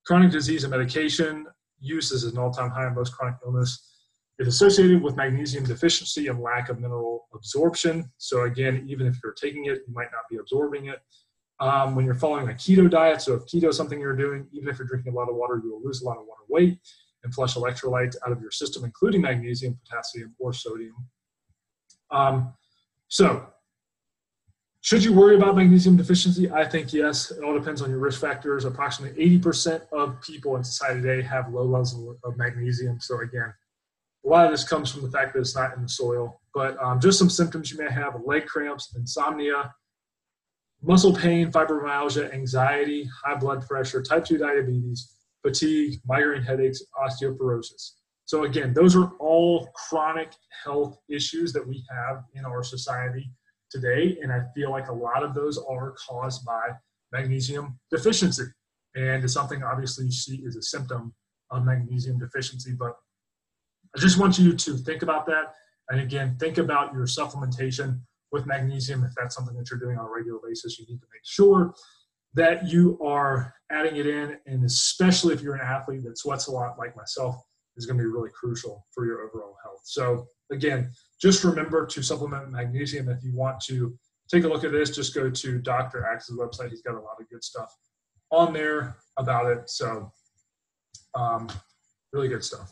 Chronic 0.06 0.32
disease 0.32 0.64
and 0.64 0.72
medication 0.72 1.46
use 1.80 2.12
is 2.12 2.24
an 2.24 2.38
all-time 2.38 2.70
high 2.72 2.88
in 2.88 2.96
most 2.96 3.16
chronic 3.16 3.38
illness 3.46 3.92
is 4.40 4.48
associated 4.48 5.02
with 5.02 5.16
magnesium 5.16 5.64
deficiency 5.64 6.28
and 6.28 6.42
lack 6.42 6.70
of 6.70 6.80
mineral 6.80 7.28
absorption. 7.34 8.12
So 8.18 8.44
again, 8.44 8.86
even 8.88 9.08
if 9.08 9.18
you're 9.24 9.34
taking 9.34 9.66
it, 9.66 9.80
you 9.88 9.94
might 9.94 10.12
not 10.12 10.24
be 10.30 10.38
absorbing 10.38 10.88
it. 10.88 11.00
Um, 11.62 11.96
when 11.96 12.06
you're 12.06 12.16
following 12.16 12.50
a 12.50 12.54
keto 12.54 12.90
diet, 12.90 13.22
so 13.22 13.34
if 13.36 13.44
keto 13.44 13.70
is 13.70 13.78
something 13.78 14.00
you're 14.00 14.16
doing, 14.16 14.46
even 14.52 14.68
if 14.68 14.78
you're 14.78 14.88
drinking 14.88 15.14
a 15.14 15.16
lot 15.16 15.30
of 15.30 15.36
water, 15.36 15.62
you 15.64 15.72
will 15.72 15.82
lose 15.82 16.02
a 16.02 16.06
lot 16.06 16.18
of 16.18 16.26
water 16.26 16.42
weight 16.50 16.80
and 17.24 17.34
flush 17.34 17.56
electrolytes 17.56 18.16
out 18.26 18.32
of 18.34 18.42
your 18.42 18.52
system, 18.52 18.84
including 18.84 19.22
magnesium, 19.22 19.80
potassium, 19.86 20.36
or 20.38 20.52
sodium. 20.52 20.96
Um, 22.12 22.54
so 23.08 23.48
should 24.86 25.04
you 25.04 25.14
worry 25.14 25.36
about 25.36 25.56
magnesium 25.56 25.98
deficiency? 25.98 26.48
I 26.52 26.64
think 26.64 26.94
yes. 26.94 27.32
It 27.32 27.44
all 27.44 27.58
depends 27.58 27.82
on 27.82 27.90
your 27.90 27.98
risk 27.98 28.22
factors. 28.22 28.66
Approximately 28.66 29.40
80% 29.40 29.82
of 29.92 30.22
people 30.22 30.58
in 30.58 30.64
society 30.64 31.02
today 31.02 31.24
have 31.24 31.52
low 31.52 31.64
levels 31.64 31.96
of 32.24 32.38
magnesium. 32.38 33.00
So 33.00 33.20
again, 33.22 33.52
a 34.24 34.30
lot 34.30 34.46
of 34.46 34.52
this 34.52 34.64
comes 34.64 34.92
from 34.92 35.02
the 35.02 35.10
fact 35.10 35.34
that 35.34 35.40
it's 35.40 35.56
not 35.56 35.76
in 35.76 35.82
the 35.82 35.90
soil. 35.90 36.40
But 36.54 36.78
um, 36.80 37.00
just 37.00 37.18
some 37.18 37.32
symptoms 37.32 37.72
you 37.72 37.80
may 37.80 37.92
have: 37.92 38.14
leg 38.26 38.46
cramps, 38.46 38.94
insomnia, 38.96 39.74
muscle 40.84 41.16
pain, 41.16 41.52
fibromyalgia, 41.52 42.32
anxiety, 42.32 43.10
high 43.24 43.38
blood 43.38 43.68
pressure, 43.68 44.04
type 44.04 44.24
2 44.24 44.38
diabetes, 44.38 45.16
fatigue, 45.42 46.00
migraine 46.06 46.44
headaches, 46.44 46.84
osteoporosis. 47.04 47.94
So 48.26 48.44
again, 48.44 48.72
those 48.72 48.96
are 48.96 49.14
all 49.18 49.68
chronic 49.74 50.30
health 50.64 51.00
issues 51.10 51.54
that 51.54 51.68
we 51.68 51.84
have 51.90 52.24
in 52.36 52.46
our 52.46 52.62
society 52.62 53.32
today. 53.72 54.18
And 54.22 54.32
I 54.32 54.42
feel 54.56 54.72
like 54.72 54.88
a 54.88 54.94
lot 54.94 55.24
of 55.24 55.34
those 55.34 55.58
are 55.58 55.96
caused 56.08 56.46
by 56.46 56.70
magnesium 57.12 57.80
deficiency. 57.92 58.44
And 58.96 59.24
it's 59.24 59.34
something 59.34 59.64
obviously 59.64 60.06
you 60.06 60.12
see 60.12 60.38
is 60.38 60.56
a 60.56 60.62
symptom 60.62 61.14
of 61.52 61.66
magnesium 61.66 62.20
deficiency. 62.20 62.74
But 62.78 62.96
I 63.96 64.00
just 64.00 64.18
want 64.18 64.40
you 64.40 64.54
to 64.54 64.78
think 64.78 65.02
about 65.02 65.26
that. 65.28 65.54
And 65.90 66.02
again, 66.02 66.38
think 66.40 66.58
about 66.58 66.94
your 66.94 67.06
supplementation 67.06 68.00
with 68.32 68.46
magnesium. 68.46 69.04
If 69.04 69.14
that's 69.16 69.36
something 69.36 69.56
that 69.56 69.70
you're 69.70 69.80
doing 69.80 69.98
on 69.98 70.06
a 70.06 70.10
regular 70.10 70.40
basis, 70.46 70.80
you 70.80 70.86
need 70.88 71.00
to 71.00 71.08
make 71.14 71.24
sure 71.24 71.74
that 72.34 72.68
you 72.68 73.00
are 73.02 73.54
adding 73.72 73.96
it 73.98 74.08
in. 74.08 74.38
And 74.46 74.66
especially 74.66 75.34
if 75.34 75.42
you're 75.42 75.56
an 75.56 75.62
athlete 75.62 76.04
that 76.04 76.18
sweats 76.18 76.48
a 76.48 76.52
lot 76.52 76.78
like 76.78 76.96
myself, 76.96 77.36
is 77.78 77.86
going 77.86 77.98
to 77.98 78.04
be 78.04 78.10
really 78.10 78.30
crucial 78.30 78.86
for 78.94 79.06
your 79.06 79.22
overall 79.22 79.56
health. 79.64 79.82
So 79.84 80.28
again, 80.52 80.92
just 81.22 81.44
remember 81.44 81.86
to 81.86 82.02
supplement 82.04 82.52
magnesium. 82.52 83.10
If 83.10 83.24
you 83.24 83.34
want 83.34 83.60
to 83.62 83.98
take 84.32 84.44
a 84.44 84.48
look 84.48 84.64
at 84.64 84.72
this, 84.72 84.96
just 84.96 85.14
go 85.16 85.30
to 85.30 85.58
Dr. 85.60 86.06
Axe's 86.06 86.38
website. 86.38 86.70
He's 86.70 86.82
got 86.82 86.96
a 86.96 87.00
lot 87.00 87.20
of 87.20 87.30
good 87.30 87.44
stuff 87.44 87.76
on 88.32 88.54
there 88.54 88.98
about 89.18 89.52
it. 89.52 89.70
So, 89.70 90.12
um, 91.14 91.48
really 92.12 92.28
good 92.28 92.44
stuff. 92.44 92.72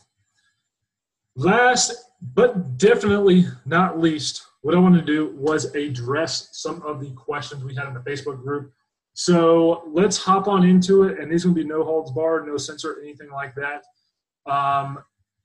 Last 1.36 1.94
but 2.32 2.78
definitely 2.78 3.46
not 3.66 4.00
least, 4.00 4.46
what 4.62 4.74
I 4.74 4.78
want 4.78 4.94
to 4.94 5.02
do 5.02 5.34
was 5.36 5.74
address 5.74 6.48
some 6.52 6.80
of 6.82 7.00
the 7.00 7.10
questions 7.12 7.62
we 7.62 7.74
had 7.74 7.86
in 7.86 7.94
the 7.94 8.00
Facebook 8.00 8.42
group. 8.42 8.72
So 9.12 9.84
let's 9.92 10.16
hop 10.16 10.48
on 10.48 10.64
into 10.64 11.04
it. 11.04 11.20
And 11.20 11.30
these 11.30 11.46
will 11.46 11.52
be 11.52 11.64
no 11.64 11.84
holds 11.84 12.10
barred, 12.12 12.46
no 12.46 12.56
censor, 12.56 12.98
anything 13.02 13.30
like 13.30 13.54
that. 13.56 13.84
Um, 14.50 14.98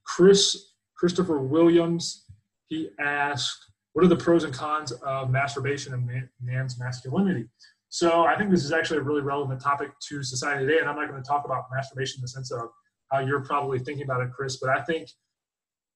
Chris 0.06 0.74
Christopher 0.96 1.40
Williams 1.40 2.26
he 2.70 2.90
asked, 3.00 3.58
What 3.94 4.06
are 4.06 4.08
the 4.08 4.16
pros 4.16 4.44
and 4.44 4.54
cons 4.54 4.92
of 4.92 5.30
masturbation 5.30 5.94
and 5.94 6.10
man's 6.42 6.80
masculinity? 6.80 7.48
So 7.90 8.26
I 8.26 8.38
think 8.38 8.52
this 8.52 8.64
is 8.64 8.72
actually 8.72 9.00
a 9.00 9.04
really 9.04 9.22
relevant 9.22 9.62
topic 9.62 9.90
to 10.10 10.24
society 10.24 10.66
today. 10.66 10.80
And 10.80 10.88
I'm 10.88 10.96
not 10.96 11.10
going 11.10 11.22
to 11.22 11.28
talk 11.28 11.44
about 11.46 11.66
masturbation 11.74 12.20
in 12.20 12.22
the 12.22 12.28
sense 12.28 12.52
of 12.52 12.70
how 13.12 13.20
you're 13.20 13.42
probably 13.42 13.80
thinking 13.80 14.04
about 14.04 14.22
it, 14.22 14.30
Chris, 14.32 14.58
but 14.58 14.70
I 14.70 14.82
think 14.84 15.10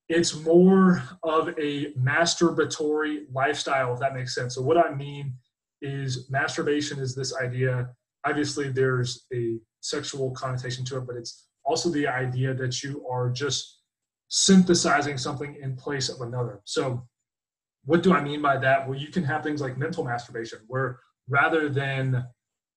it's 0.09 0.35
more 0.35 1.03
of 1.21 1.49
a 1.59 1.93
masturbatory 1.93 3.21
lifestyle, 3.31 3.93
if 3.93 3.99
that 3.99 4.15
makes 4.15 4.35
sense. 4.35 4.55
So 4.55 4.61
what 4.61 4.77
I 4.77 4.93
mean 4.93 5.35
is 5.81 6.29
masturbation 6.29 6.99
is 6.99 7.15
this 7.15 7.35
idea. 7.35 7.89
Obviously, 8.25 8.69
there's 8.69 9.25
a 9.33 9.57
sexual 9.81 10.31
connotation 10.31 10.83
to 10.85 10.97
it, 10.97 11.07
but 11.07 11.15
it's 11.15 11.47
also 11.63 11.89
the 11.89 12.07
idea 12.07 12.53
that 12.53 12.83
you 12.83 13.05
are 13.09 13.29
just 13.29 13.82
synthesizing 14.35 15.15
something 15.15 15.55
in 15.61 15.75
place 15.75 16.09
of 16.09 16.19
another. 16.21 16.59
So, 16.65 17.07
what 17.85 18.01
do 18.01 18.13
I 18.13 18.23
mean 18.23 18.41
by 18.41 18.57
that? 18.57 18.87
Well, 18.87 18.97
you 18.97 19.09
can 19.09 19.23
have 19.23 19.43
things 19.43 19.61
like 19.61 19.77
mental 19.77 20.03
masturbation, 20.03 20.59
where 20.67 20.99
rather 21.29 21.69
than 21.69 22.25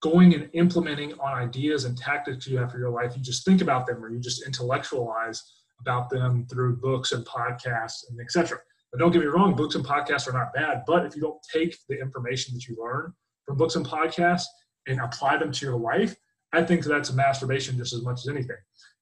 going 0.03 0.35
and 0.35 0.51
implementing 0.53 1.15
on 1.15 1.33
ideas 1.33 1.87
and 1.87 1.97
tactics 1.97 2.47
you 2.47 2.59
have 2.59 2.71
for 2.71 2.79
your 2.79 2.91
life, 2.91 3.17
you 3.17 3.23
just 3.23 3.45
think 3.47 3.63
about 3.63 3.87
them 3.87 4.05
or 4.05 4.11
you 4.11 4.21
just 4.21 4.45
intellectualize 4.45 5.43
about 5.81 6.11
them 6.11 6.47
through 6.51 6.77
books 6.77 7.13
and 7.13 7.25
podcasts 7.25 8.05
and 8.11 8.21
etc. 8.21 8.59
But 8.93 8.99
don't 9.01 9.13
get 9.13 9.21
me 9.21 9.27
wrong, 9.27 9.57
books 9.57 9.77
and 9.77 9.85
podcasts 9.85 10.29
are 10.29 10.37
not 10.37 10.53
bad. 10.53 10.83
But 10.87 11.07
if 11.07 11.17
you 11.17 11.23
don't 11.23 11.41
take 11.51 11.75
the 11.89 11.99
information 11.99 12.53
that 12.55 12.67
you 12.67 12.77
learn 12.79 13.15
from 13.47 13.57
books 13.57 13.77
and 13.77 13.87
podcasts 13.87 14.45
and 14.87 15.01
apply 15.01 15.39
them 15.39 15.53
to 15.53 15.65
your 15.65 15.79
life, 15.79 16.15
I 16.53 16.63
think 16.63 16.85
that's 16.85 17.13
masturbation 17.13 17.79
just 17.79 17.95
as 17.95 18.03
much 18.03 18.19
as 18.19 18.29
anything. 18.29 18.57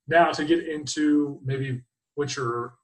Now, 0.07 0.31
to 0.31 0.45
get 0.45 0.69
into 0.69 1.41
maybe 1.45 1.83
what 2.15 2.37
you're 2.37 2.75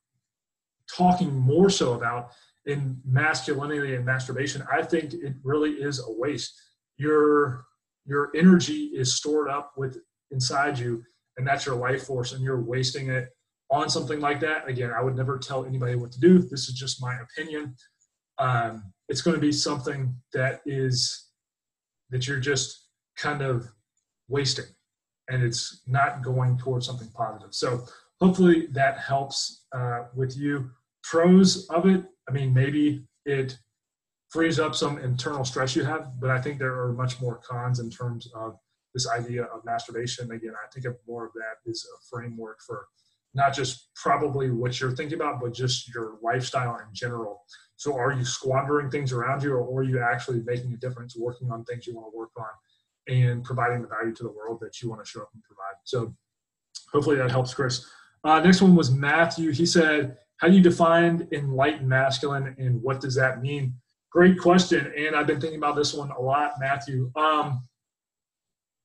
talking 0.95 1.33
more 1.33 1.71
so 1.71 1.95
about 1.95 2.33
in 2.67 3.01
masculinity 3.05 3.95
and 3.95 4.05
masturbation, 4.05 4.63
I 4.71 4.83
think 4.83 5.15
it 5.15 5.35
really 5.43 5.73
is 5.73 6.01
a 6.01 6.13
waste. 6.13 6.53
Your 6.97 7.65
your 8.07 8.31
energy 8.35 8.91
is 8.95 9.15
stored 9.15 9.49
up 9.49 9.73
with 9.77 9.99
inside 10.31 10.79
you, 10.79 11.03
and 11.37 11.47
that's 11.47 11.67
your 11.67 11.77
life 11.77 12.05
force, 12.05 12.33
and 12.33 12.43
you're 12.43 12.61
wasting 12.61 13.09
it 13.09 13.29
on 13.71 13.89
something 13.89 14.21
like 14.21 14.41
that. 14.41 14.69
Again, 14.69 14.91
I 14.91 15.03
would 15.03 15.17
never 15.17 15.39
tell 15.39 15.65
anybody 15.65 15.95
what 15.95 16.13
to 16.13 16.21
do. 16.21 16.39
This 16.39 16.69
is 16.69 16.75
just 16.75 17.01
my 17.01 17.17
opinion. 17.21 17.75
Um, 18.39 18.93
it's 19.09 19.23
going 19.23 19.35
to 19.35 19.41
be 19.41 19.53
something 19.53 20.15
that 20.33 20.61
is 20.67 21.29
that 22.11 22.27
you're 22.27 22.41
just 22.41 22.89
kind 23.17 23.43
of 23.43 23.67
wasting, 24.29 24.67
and 25.29 25.43
it's 25.43 25.83
not 25.87 26.23
going 26.23 26.59
towards 26.59 26.87
something 26.87 27.11
positive. 27.15 27.55
So 27.55 27.85
hopefully 28.21 28.69
that 28.73 28.99
helps 28.99 29.67
uh, 29.75 30.05
with 30.15 30.37
you. 30.37 30.71
pros 31.03 31.67
of 31.69 31.87
it, 31.87 32.05
I 32.29 32.33
mean, 32.33 32.53
maybe 32.53 33.05
it 33.25 33.59
frees 34.29 34.61
up 34.61 34.75
some 34.75 34.99
internal 34.99 35.45
stress 35.45 35.75
you 35.75 35.85
have, 35.85 36.13
but 36.21 36.31
I 36.31 36.41
think 36.41 36.59
there 36.59 36.81
are 36.81 36.93
much 36.93 37.21
more 37.21 37.39
cons 37.39 37.81
in 37.81 37.91
terms 37.91 38.31
of 38.35 38.57
this 38.95 39.09
idea 39.09 39.45
of 39.45 39.65
masturbation. 39.65 40.31
Again, 40.31 40.53
I 40.53 40.69
think 40.73 40.87
of 40.87 40.97
more 41.07 41.27
of 41.27 41.33
that 41.35 41.71
is 41.71 41.87
a 41.97 41.99
framework 42.11 42.59
for 42.67 42.87
not 43.35 43.55
just 43.55 43.89
probably 43.95 44.51
what 44.51 44.81
you're 44.81 44.95
thinking 44.95 45.15
about, 45.15 45.41
but 45.41 45.55
just 45.55 45.93
your 45.95 46.19
lifestyle 46.23 46.77
in 46.77 46.93
general. 46.93 47.43
So, 47.77 47.97
are 47.97 48.13
you 48.13 48.25
squandering 48.25 48.91
things 48.91 49.13
around 49.13 49.43
you, 49.43 49.55
or 49.55 49.81
are 49.81 49.85
you 49.85 50.01
actually 50.01 50.43
making 50.43 50.73
a 50.73 50.77
difference, 50.77 51.17
working 51.17 51.51
on 51.51 51.65
things 51.65 51.87
you 51.87 51.95
want 51.95 52.13
to 52.13 52.19
work 52.19 52.31
on, 52.37 52.47
and 53.09 53.43
providing 53.45 53.83
the 53.83 53.89
value 53.89 54.15
to 54.15 54.23
the 54.25 54.33
world 54.33 54.59
that 54.61 54.83
you 54.83 54.91
want 54.91 55.03
to 55.05 55.09
show 55.09 55.23
up 55.23 55.31
and 55.33 55.43
provide? 55.45 55.77
So, 55.85 56.15
hopefully 56.93 57.17
that 57.17 57.31
helps, 57.31 57.55
Chris. 57.55 57.89
Uh, 58.25 58.41
next 58.41 58.61
one 58.61 58.77
was 58.77 58.91
Matthew. 58.91 59.53
He 59.53 59.67
said, 59.67 60.17
How 60.39 60.49
do 60.49 60.55
you 60.55 60.63
define 60.63 61.29
enlightened 61.33 61.89
masculine, 61.89 62.55
and 62.59 62.83
what 62.83 63.01
does 63.01 63.15
that 63.15 63.41
mean? 63.41 63.75
Great 64.13 64.39
question. 64.39 64.93
And 64.97 65.15
I've 65.15 65.27
been 65.27 65.41
thinking 65.41 65.59
about 65.59 65.77
this 65.77 65.95
one 65.95 66.11
a 66.11 66.21
lot, 66.21 66.55
Matthew. 66.59 67.11
Um, 67.17 67.67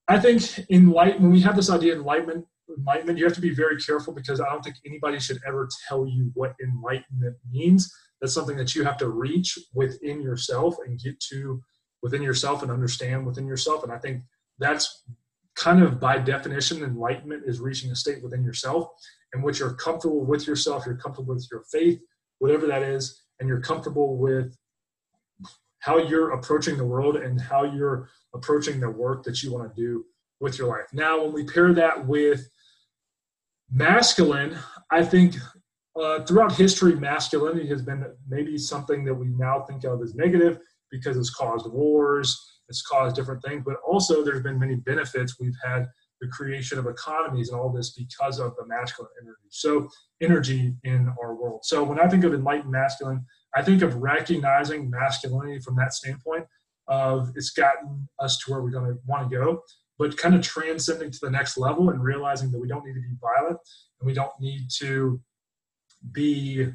I 0.07 0.19
think 0.19 0.69
enlighten 0.69 1.23
when 1.23 1.31
we 1.31 1.41
have 1.41 1.55
this 1.55 1.71
idea 1.71 1.93
of 1.93 1.99
enlightenment, 1.99 2.45
enlightenment, 2.77 3.17
you 3.17 3.25
have 3.25 3.33
to 3.33 3.41
be 3.41 3.53
very 3.53 3.77
careful 3.77 4.13
because 4.13 4.39
I 4.39 4.45
don't 4.45 4.63
think 4.63 4.75
anybody 4.85 5.19
should 5.19 5.39
ever 5.47 5.67
tell 5.87 6.05
you 6.07 6.31
what 6.35 6.53
enlightenment 6.63 7.35
means. 7.51 7.91
That's 8.21 8.33
something 8.33 8.57
that 8.57 8.75
you 8.75 8.83
have 8.83 8.97
to 8.97 9.09
reach 9.09 9.57
within 9.73 10.21
yourself 10.21 10.75
and 10.85 10.99
get 10.99 11.19
to 11.31 11.61
within 12.03 12.21
yourself 12.21 12.61
and 12.61 12.71
understand 12.71 13.25
within 13.25 13.47
yourself. 13.47 13.83
And 13.83 13.91
I 13.91 13.97
think 13.97 14.21
that's 14.59 15.03
kind 15.55 15.81
of 15.81 15.99
by 15.99 16.19
definition, 16.19 16.83
enlightenment 16.83 17.43
is 17.47 17.59
reaching 17.59 17.91
a 17.91 17.95
state 17.95 18.21
within 18.23 18.43
yourself 18.43 18.89
in 19.35 19.41
which 19.41 19.59
you're 19.59 19.73
comfortable 19.73 20.23
with 20.25 20.47
yourself, 20.47 20.85
you're 20.85 20.95
comfortable 20.95 21.35
with 21.35 21.47
your 21.51 21.63
faith, 21.71 21.99
whatever 22.39 22.65
that 22.67 22.81
is, 22.81 23.23
and 23.39 23.49
you're 23.49 23.61
comfortable 23.61 24.17
with 24.17 24.57
how 25.79 25.97
you're 25.97 26.31
approaching 26.31 26.77
the 26.77 26.85
world 26.85 27.17
and 27.17 27.39
how 27.39 27.63
you're 27.63 28.09
approaching 28.33 28.79
the 28.79 28.89
work 28.89 29.23
that 29.23 29.43
you 29.43 29.53
want 29.53 29.75
to 29.75 29.81
do 29.81 30.05
with 30.39 30.57
your 30.57 30.67
life. 30.67 30.87
Now, 30.93 31.23
when 31.23 31.33
we 31.33 31.43
pair 31.43 31.73
that 31.73 32.07
with 32.07 32.49
masculine, 33.71 34.57
I 34.89 35.03
think 35.03 35.35
uh, 36.01 36.23
throughout 36.25 36.53
history, 36.55 36.95
masculinity 36.95 37.67
has 37.67 37.81
been 37.81 38.05
maybe 38.27 38.57
something 38.57 39.03
that 39.05 39.13
we 39.13 39.27
now 39.27 39.61
think 39.61 39.83
of 39.83 40.01
as 40.01 40.15
negative 40.15 40.59
because 40.91 41.17
it's 41.17 41.29
caused 41.29 41.71
wars, 41.71 42.59
it's 42.69 42.81
caused 42.81 43.15
different 43.15 43.43
things, 43.43 43.63
but 43.65 43.75
also 43.85 44.23
there's 44.23 44.43
been 44.43 44.59
many 44.59 44.75
benefits. 44.75 45.39
We've 45.39 45.57
had 45.63 45.87
the 46.25 46.31
creation 46.31 46.79
of 46.79 46.87
economies 46.87 47.49
and 47.49 47.59
all 47.59 47.69
this 47.69 47.91
because 47.91 48.39
of 48.39 48.55
the 48.55 48.65
masculine 48.65 49.11
energy. 49.21 49.47
So, 49.49 49.87
energy 50.21 50.75
in 50.83 51.13
our 51.21 51.35
world. 51.35 51.61
So, 51.63 51.83
when 51.83 51.99
I 51.99 52.07
think 52.07 52.23
of 52.23 52.33
enlightened 52.33 52.71
masculine, 52.71 53.25
I 53.55 53.61
think 53.61 53.81
of 53.81 53.95
recognizing 53.95 54.89
masculinity 54.89 55.59
from 55.59 55.75
that 55.77 55.93
standpoint 55.93 56.45
of 56.87 57.31
it's 57.35 57.51
gotten 57.51 58.07
us 58.19 58.37
to 58.39 58.51
where 58.51 58.61
we're 58.61 58.69
going 58.69 58.91
to 58.91 58.99
want 59.05 59.29
to 59.29 59.35
go, 59.35 59.61
but 59.97 60.17
kind 60.17 60.35
of 60.35 60.41
transcending 60.41 61.11
to 61.11 61.19
the 61.21 61.31
next 61.31 61.57
level 61.57 61.89
and 61.89 62.03
realizing 62.03 62.51
that 62.51 62.59
we 62.59 62.67
don't 62.67 62.85
need 62.85 62.93
to 62.93 63.01
be 63.01 63.15
violent 63.19 63.57
and 63.99 64.07
we 64.07 64.13
don't 64.13 64.33
need 64.39 64.67
to 64.77 65.19
be 66.11 66.67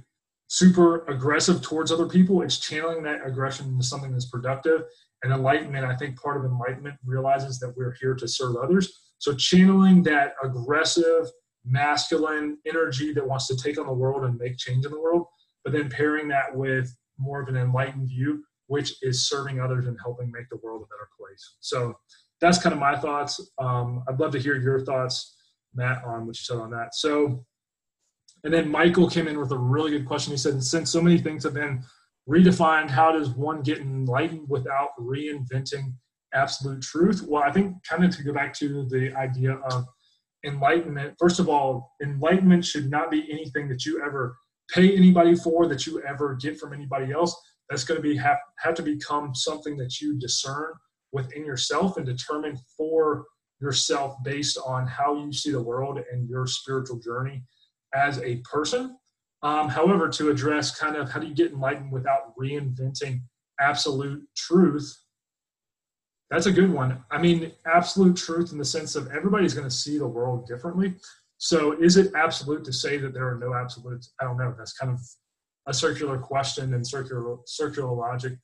super 0.48 1.04
aggressive 1.06 1.62
towards 1.62 1.92
other 1.92 2.08
people. 2.08 2.42
It's 2.42 2.58
channeling 2.58 3.04
that 3.04 3.24
aggression 3.24 3.68
into 3.68 3.84
something 3.84 4.10
that's 4.10 4.28
productive. 4.28 4.82
And 5.22 5.32
enlightenment, 5.32 5.84
I 5.84 5.94
think 5.96 6.20
part 6.20 6.38
of 6.38 6.50
enlightenment 6.50 6.96
realizes 7.04 7.60
that 7.60 7.74
we're 7.76 7.94
here 8.00 8.14
to 8.14 8.26
serve 8.26 8.56
others. 8.56 9.09
So 9.20 9.34
channeling 9.34 10.02
that 10.04 10.32
aggressive, 10.42 11.30
masculine 11.64 12.56
energy 12.66 13.12
that 13.12 13.26
wants 13.26 13.46
to 13.48 13.56
take 13.56 13.78
on 13.78 13.86
the 13.86 13.92
world 13.92 14.24
and 14.24 14.38
make 14.38 14.56
change 14.56 14.86
in 14.86 14.90
the 14.90 15.00
world, 15.00 15.26
but 15.62 15.74
then 15.74 15.90
pairing 15.90 16.26
that 16.28 16.56
with 16.56 16.90
more 17.18 17.42
of 17.42 17.48
an 17.48 17.56
enlightened 17.56 18.08
view, 18.08 18.42
which 18.68 18.94
is 19.02 19.28
serving 19.28 19.60
others 19.60 19.86
and 19.86 19.98
helping 20.02 20.30
make 20.32 20.48
the 20.48 20.56
world 20.62 20.82
a 20.82 20.86
better 20.86 21.08
place. 21.18 21.56
So 21.60 21.94
that's 22.40 22.56
kind 22.56 22.72
of 22.72 22.78
my 22.78 22.96
thoughts. 22.96 23.38
Um, 23.58 24.02
I'd 24.08 24.18
love 24.18 24.32
to 24.32 24.38
hear 24.38 24.56
your 24.56 24.80
thoughts, 24.80 25.36
Matt, 25.74 26.02
on 26.02 26.26
what 26.26 26.36
you 26.36 26.42
said 26.42 26.56
on 26.56 26.70
that. 26.70 26.94
So, 26.94 27.44
and 28.42 28.54
then 28.54 28.70
Michael 28.70 29.10
came 29.10 29.28
in 29.28 29.38
with 29.38 29.52
a 29.52 29.58
really 29.58 29.90
good 29.90 30.06
question. 30.06 30.32
He 30.32 30.38
said, 30.38 30.64
since 30.64 30.90
so 30.90 31.02
many 31.02 31.18
things 31.18 31.44
have 31.44 31.52
been 31.52 31.82
redefined, 32.26 32.88
how 32.88 33.12
does 33.12 33.28
one 33.28 33.60
get 33.60 33.80
enlightened 33.80 34.48
without 34.48 34.90
reinventing 34.98 35.92
absolute 36.34 36.82
truth? 36.82 37.22
Well, 37.26 37.42
I 37.42 37.52
think 37.52 37.76
kind 37.84 38.04
of 38.04 38.16
to 38.16 38.22
go 38.22 38.32
back 38.32 38.54
to 38.54 38.86
the 38.88 39.14
idea 39.16 39.54
of 39.70 39.86
enlightenment, 40.44 41.14
first 41.18 41.38
of 41.38 41.48
all, 41.48 41.92
enlightenment 42.02 42.64
should 42.64 42.90
not 42.90 43.10
be 43.10 43.30
anything 43.30 43.68
that 43.68 43.84
you 43.84 44.02
ever 44.04 44.36
pay 44.72 44.96
anybody 44.96 45.34
for, 45.34 45.66
that 45.66 45.86
you 45.86 46.02
ever 46.02 46.34
get 46.34 46.58
from 46.58 46.72
anybody 46.72 47.12
else. 47.12 47.34
That's 47.68 47.84
going 47.84 47.98
to 47.98 48.02
be 48.02 48.16
have, 48.16 48.38
have 48.58 48.74
to 48.74 48.82
become 48.82 49.34
something 49.34 49.76
that 49.76 50.00
you 50.00 50.18
discern 50.18 50.72
within 51.12 51.44
yourself 51.44 51.96
and 51.96 52.06
determine 52.06 52.56
for 52.76 53.26
yourself 53.60 54.16
based 54.24 54.58
on 54.64 54.86
how 54.86 55.16
you 55.16 55.32
see 55.32 55.52
the 55.52 55.62
world 55.62 55.98
and 56.10 56.28
your 56.28 56.46
spiritual 56.46 56.98
journey 56.98 57.42
as 57.94 58.18
a 58.20 58.36
person. 58.38 58.96
Um, 59.42 59.68
however, 59.68 60.08
to 60.08 60.30
address 60.30 60.76
kind 60.76 60.96
of 60.96 61.10
how 61.10 61.20
do 61.20 61.26
you 61.26 61.34
get 61.34 61.52
enlightened 61.52 61.92
without 61.92 62.36
reinventing 62.38 63.20
absolute 63.60 64.22
truth, 64.36 64.96
that's 66.30 66.46
a 66.46 66.52
good 66.52 66.72
one. 66.72 67.02
I 67.10 67.18
mean, 67.18 67.52
absolute 67.66 68.16
truth 68.16 68.52
in 68.52 68.58
the 68.58 68.64
sense 68.64 68.94
of 68.94 69.08
everybody's 69.08 69.54
going 69.54 69.68
to 69.68 69.74
see 69.74 69.98
the 69.98 70.06
world 70.06 70.46
differently. 70.46 70.94
So, 71.38 71.72
is 71.72 71.96
it 71.96 72.12
absolute 72.14 72.64
to 72.64 72.72
say 72.72 72.98
that 72.98 73.14
there 73.14 73.28
are 73.28 73.38
no 73.38 73.54
absolutes? 73.54 74.12
I 74.20 74.24
don't 74.24 74.36
know. 74.36 74.54
That's 74.56 74.74
kind 74.74 74.92
of 74.92 75.00
a 75.66 75.74
circular 75.74 76.18
question 76.18 76.74
and 76.74 76.86
circular 76.86 77.38
circular 77.46 77.92
logic. 77.92 78.34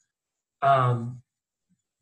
Um, 0.63 1.23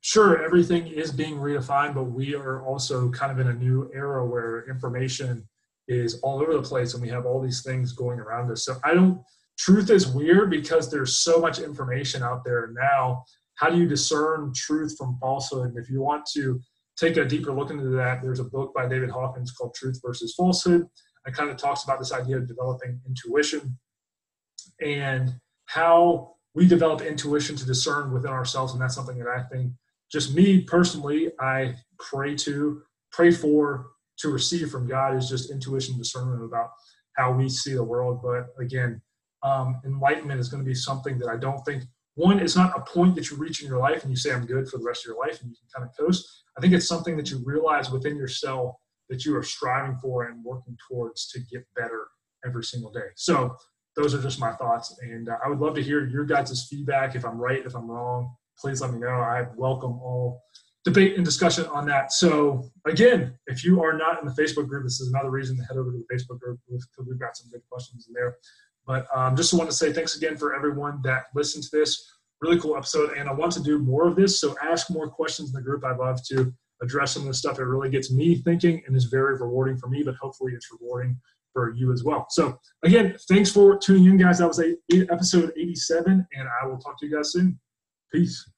sure, 0.01 0.42
everything 0.42 0.87
is 0.87 1.12
being 1.12 1.37
redefined, 1.37 1.94
but 1.94 2.05
we 2.05 2.35
are 2.35 2.62
also 2.62 3.11
kind 3.11 3.33
of 3.33 3.38
in 3.38 3.49
a 3.49 3.59
new 3.59 3.90
era 3.94 4.25
where 4.25 4.68
information 4.68 5.49
is 5.88 6.20
all 6.23 6.40
over 6.40 6.55
the 6.55 6.62
place 6.62 6.94
and 6.94 7.03
we 7.03 7.09
have 7.09 7.27
all 7.27 7.40
these 7.40 7.62
things 7.62 7.92
going 7.92 8.18
around 8.18 8.51
us. 8.51 8.64
So 8.64 8.77
I 8.85 8.94
don't, 8.94 9.20
truth 9.59 9.90
is 9.90 10.07
weird 10.07 10.51
because 10.51 10.90
there's 10.90 11.16
so 11.16 11.38
much 11.38 11.59
information 11.59 12.23
out 12.23 12.44
there 12.44 12.70
now. 12.73 13.25
How 13.57 13.71
do 13.71 13.79
you 13.79 13.87
discern 13.87 14.53
truth 14.55 14.97
from 14.99 15.19
falsehood? 15.21 15.71
And 15.71 15.79
if 15.79 15.88
you 15.88 16.01
want 16.01 16.27
to 16.35 16.61
take 16.97 17.17
a 17.17 17.25
deeper 17.25 17.53
look 17.53 17.71
into 17.71 17.88
that, 17.90 18.23
there's 18.23 18.40
a 18.40 18.45
book 18.45 18.73
by 18.75 18.88
David 18.88 19.11
Hawkins 19.11 19.53
called 19.53 19.75
Truth 19.75 20.01
versus 20.05 20.35
Falsehood. 20.37 20.87
It 21.27 21.35
kind 21.35 21.51
of 21.51 21.57
talks 21.57 21.85
about 21.85 21.99
this 21.99 22.12
idea 22.12 22.37
of 22.37 22.47
developing 22.47 23.01
intuition 23.07 23.79
and 24.81 25.35
how 25.67 26.35
we 26.55 26.67
develop 26.67 27.01
intuition 27.01 27.57
to 27.57 27.67
discern 27.67 28.12
within 28.12 28.31
ourselves. 28.31 28.73
And 28.73 28.83
that's 28.83 28.95
something 28.95 29.19
that 29.19 29.29
I 29.29 29.43
think 29.53 29.73
just 30.12 30.35
me 30.35 30.61
personally, 30.61 31.31
I 31.40 31.75
pray 31.99 32.37
to, 32.37 32.83
pray 33.11 33.31
for, 33.31 33.87
to 34.19 34.29
receive 34.29 34.71
from 34.71 34.87
God 34.87 35.17
is 35.17 35.29
just 35.29 35.51
intuition, 35.51 35.99
discernment 35.99 36.45
about 36.45 36.71
how 37.17 37.33
we 37.33 37.49
see 37.49 37.75
the 37.75 37.83
world. 37.83 38.21
But 38.23 38.49
again, 38.62 39.01
um, 39.43 39.81
enlightenment 39.85 40.40
is 40.40 40.49
going 40.49 40.62
to 40.62 40.69
be 40.69 40.75
something 40.75 41.19
that 41.19 41.29
I 41.29 41.37
don't 41.37 41.62
think 41.64 41.85
one, 42.14 42.38
it's 42.38 42.57
not 42.57 42.77
a 42.77 42.81
point 42.81 43.14
that 43.16 43.31
you 43.31 43.37
reach 43.37 43.62
in 43.62 43.68
your 43.68 43.79
life 43.79 44.03
and 44.03 44.11
you 44.11 44.16
say, 44.16 44.33
I'm 44.33 44.46
good 44.46 44.68
for 44.68 44.79
the 44.79 44.85
rest 44.85 45.05
of 45.05 45.11
your 45.11 45.18
life 45.18 45.40
and 45.40 45.50
you 45.50 45.57
can 45.57 45.68
kind 45.74 45.88
of 45.88 45.96
coast. 45.96 46.27
I 46.57 46.61
think 46.61 46.72
it's 46.72 46.87
something 46.87 47.16
that 47.16 47.31
you 47.31 47.42
realize 47.44 47.90
within 47.90 48.16
yourself 48.16 48.77
that 49.09 49.24
you 49.24 49.37
are 49.37 49.42
striving 49.42 49.96
for 49.96 50.24
and 50.24 50.42
working 50.44 50.77
towards 50.88 51.29
to 51.33 51.40
get 51.40 51.66
better 51.74 52.07
every 52.46 52.64
single 52.64 52.92
day. 52.92 53.09
So, 53.16 53.57
those 53.96 54.14
are 54.14 54.20
just 54.20 54.40
my 54.40 54.53
thoughts. 54.53 54.96
And 55.03 55.29
uh, 55.29 55.37
I 55.44 55.48
would 55.48 55.61
love 55.61 55.74
to 55.77 55.83
hear 55.83 56.07
your 56.09 56.24
guys' 56.24 56.66
feedback. 56.68 57.14
If 57.14 57.24
I'm 57.24 57.38
right, 57.38 57.64
if 57.64 57.77
I'm 57.77 57.88
wrong, 57.88 58.35
please 58.59 58.81
let 58.81 58.92
me 58.92 58.98
know. 58.98 59.09
I 59.09 59.46
welcome 59.57 59.92
all 60.00 60.42
debate 60.85 61.16
and 61.16 61.24
discussion 61.24 61.64
on 61.66 61.87
that. 61.87 62.12
So 62.12 62.70
again, 62.87 63.35
if 63.46 63.64
you 63.64 63.83
are 63.83 63.96
not 63.96 64.20
in 64.20 64.27
the 64.27 64.35
Facebook 64.35 64.68
group, 64.68 64.85
this 64.85 65.00
is 65.00 65.09
another 65.09 65.31
reason 65.31 65.57
to 65.57 65.62
head 65.62 65.79
over 65.79 65.90
to 65.90 65.98
the 65.98 66.14
Facebook 66.14 66.40
group 66.40 66.61
because 66.68 67.07
we've 67.09 67.18
got 67.18 67.37
some 67.37 67.50
good 67.50 67.62
questions 67.70 68.07
in 68.07 68.12
there. 68.12 68.37
But 68.87 69.07
um, 69.14 69.37
just 69.37 69.55
want 69.55 69.70
to 69.70 69.77
say 69.77 69.92
thanks 69.92 70.16
again 70.16 70.37
for 70.37 70.55
everyone 70.55 71.01
that 71.05 71.27
listened 71.35 71.64
to 71.64 71.70
this. 71.73 72.11
Really 72.40 72.61
cool 72.61 72.77
episode, 72.77 73.16
and 73.16 73.29
I 73.29 73.33
want 73.33 73.53
to 73.53 73.62
do 73.62 73.79
more 73.79 74.07
of 74.07 74.16
this. 74.16 74.40
So 74.40 74.55
ask 74.62 74.90
more 74.90 75.09
questions 75.09 75.49
in 75.49 75.55
the 75.55 75.62
group. 75.62 75.85
I'd 75.85 75.97
love 75.97 76.20
to 76.29 76.53
address 76.83 77.12
some 77.12 77.23
of 77.23 77.29
the 77.29 77.35
stuff. 77.35 77.59
It 77.59 77.64
really 77.64 77.88
gets 77.88 78.12
me 78.12 78.37
thinking 78.37 78.83
and 78.87 78.94
is 78.94 79.05
very 79.05 79.37
rewarding 79.37 79.79
for 79.79 79.88
me, 79.88 80.03
but 80.03 80.16
hopefully 80.16 80.53
it's 80.55 80.68
rewarding 80.70 81.18
for 81.53 81.73
you 81.73 81.92
as 81.92 82.05
well. 82.05 82.27
So 82.31 82.59
again, 82.83 83.16
thanks 83.29 83.51
for 83.51 83.79
tuning 83.79 84.07
in, 84.07 84.16
guys. 84.18 84.38
That 84.38 84.49
was 84.49 84.61
a, 84.61 84.77
episode 85.11 85.53
87, 85.57 86.27
and 86.35 86.49
I 86.62 86.66
will 86.66 86.79
talk 86.79 86.99
to 87.01 87.07
you 87.07 87.16
guys 87.16 87.33
soon. 87.33 87.59
Peace. 88.12 88.51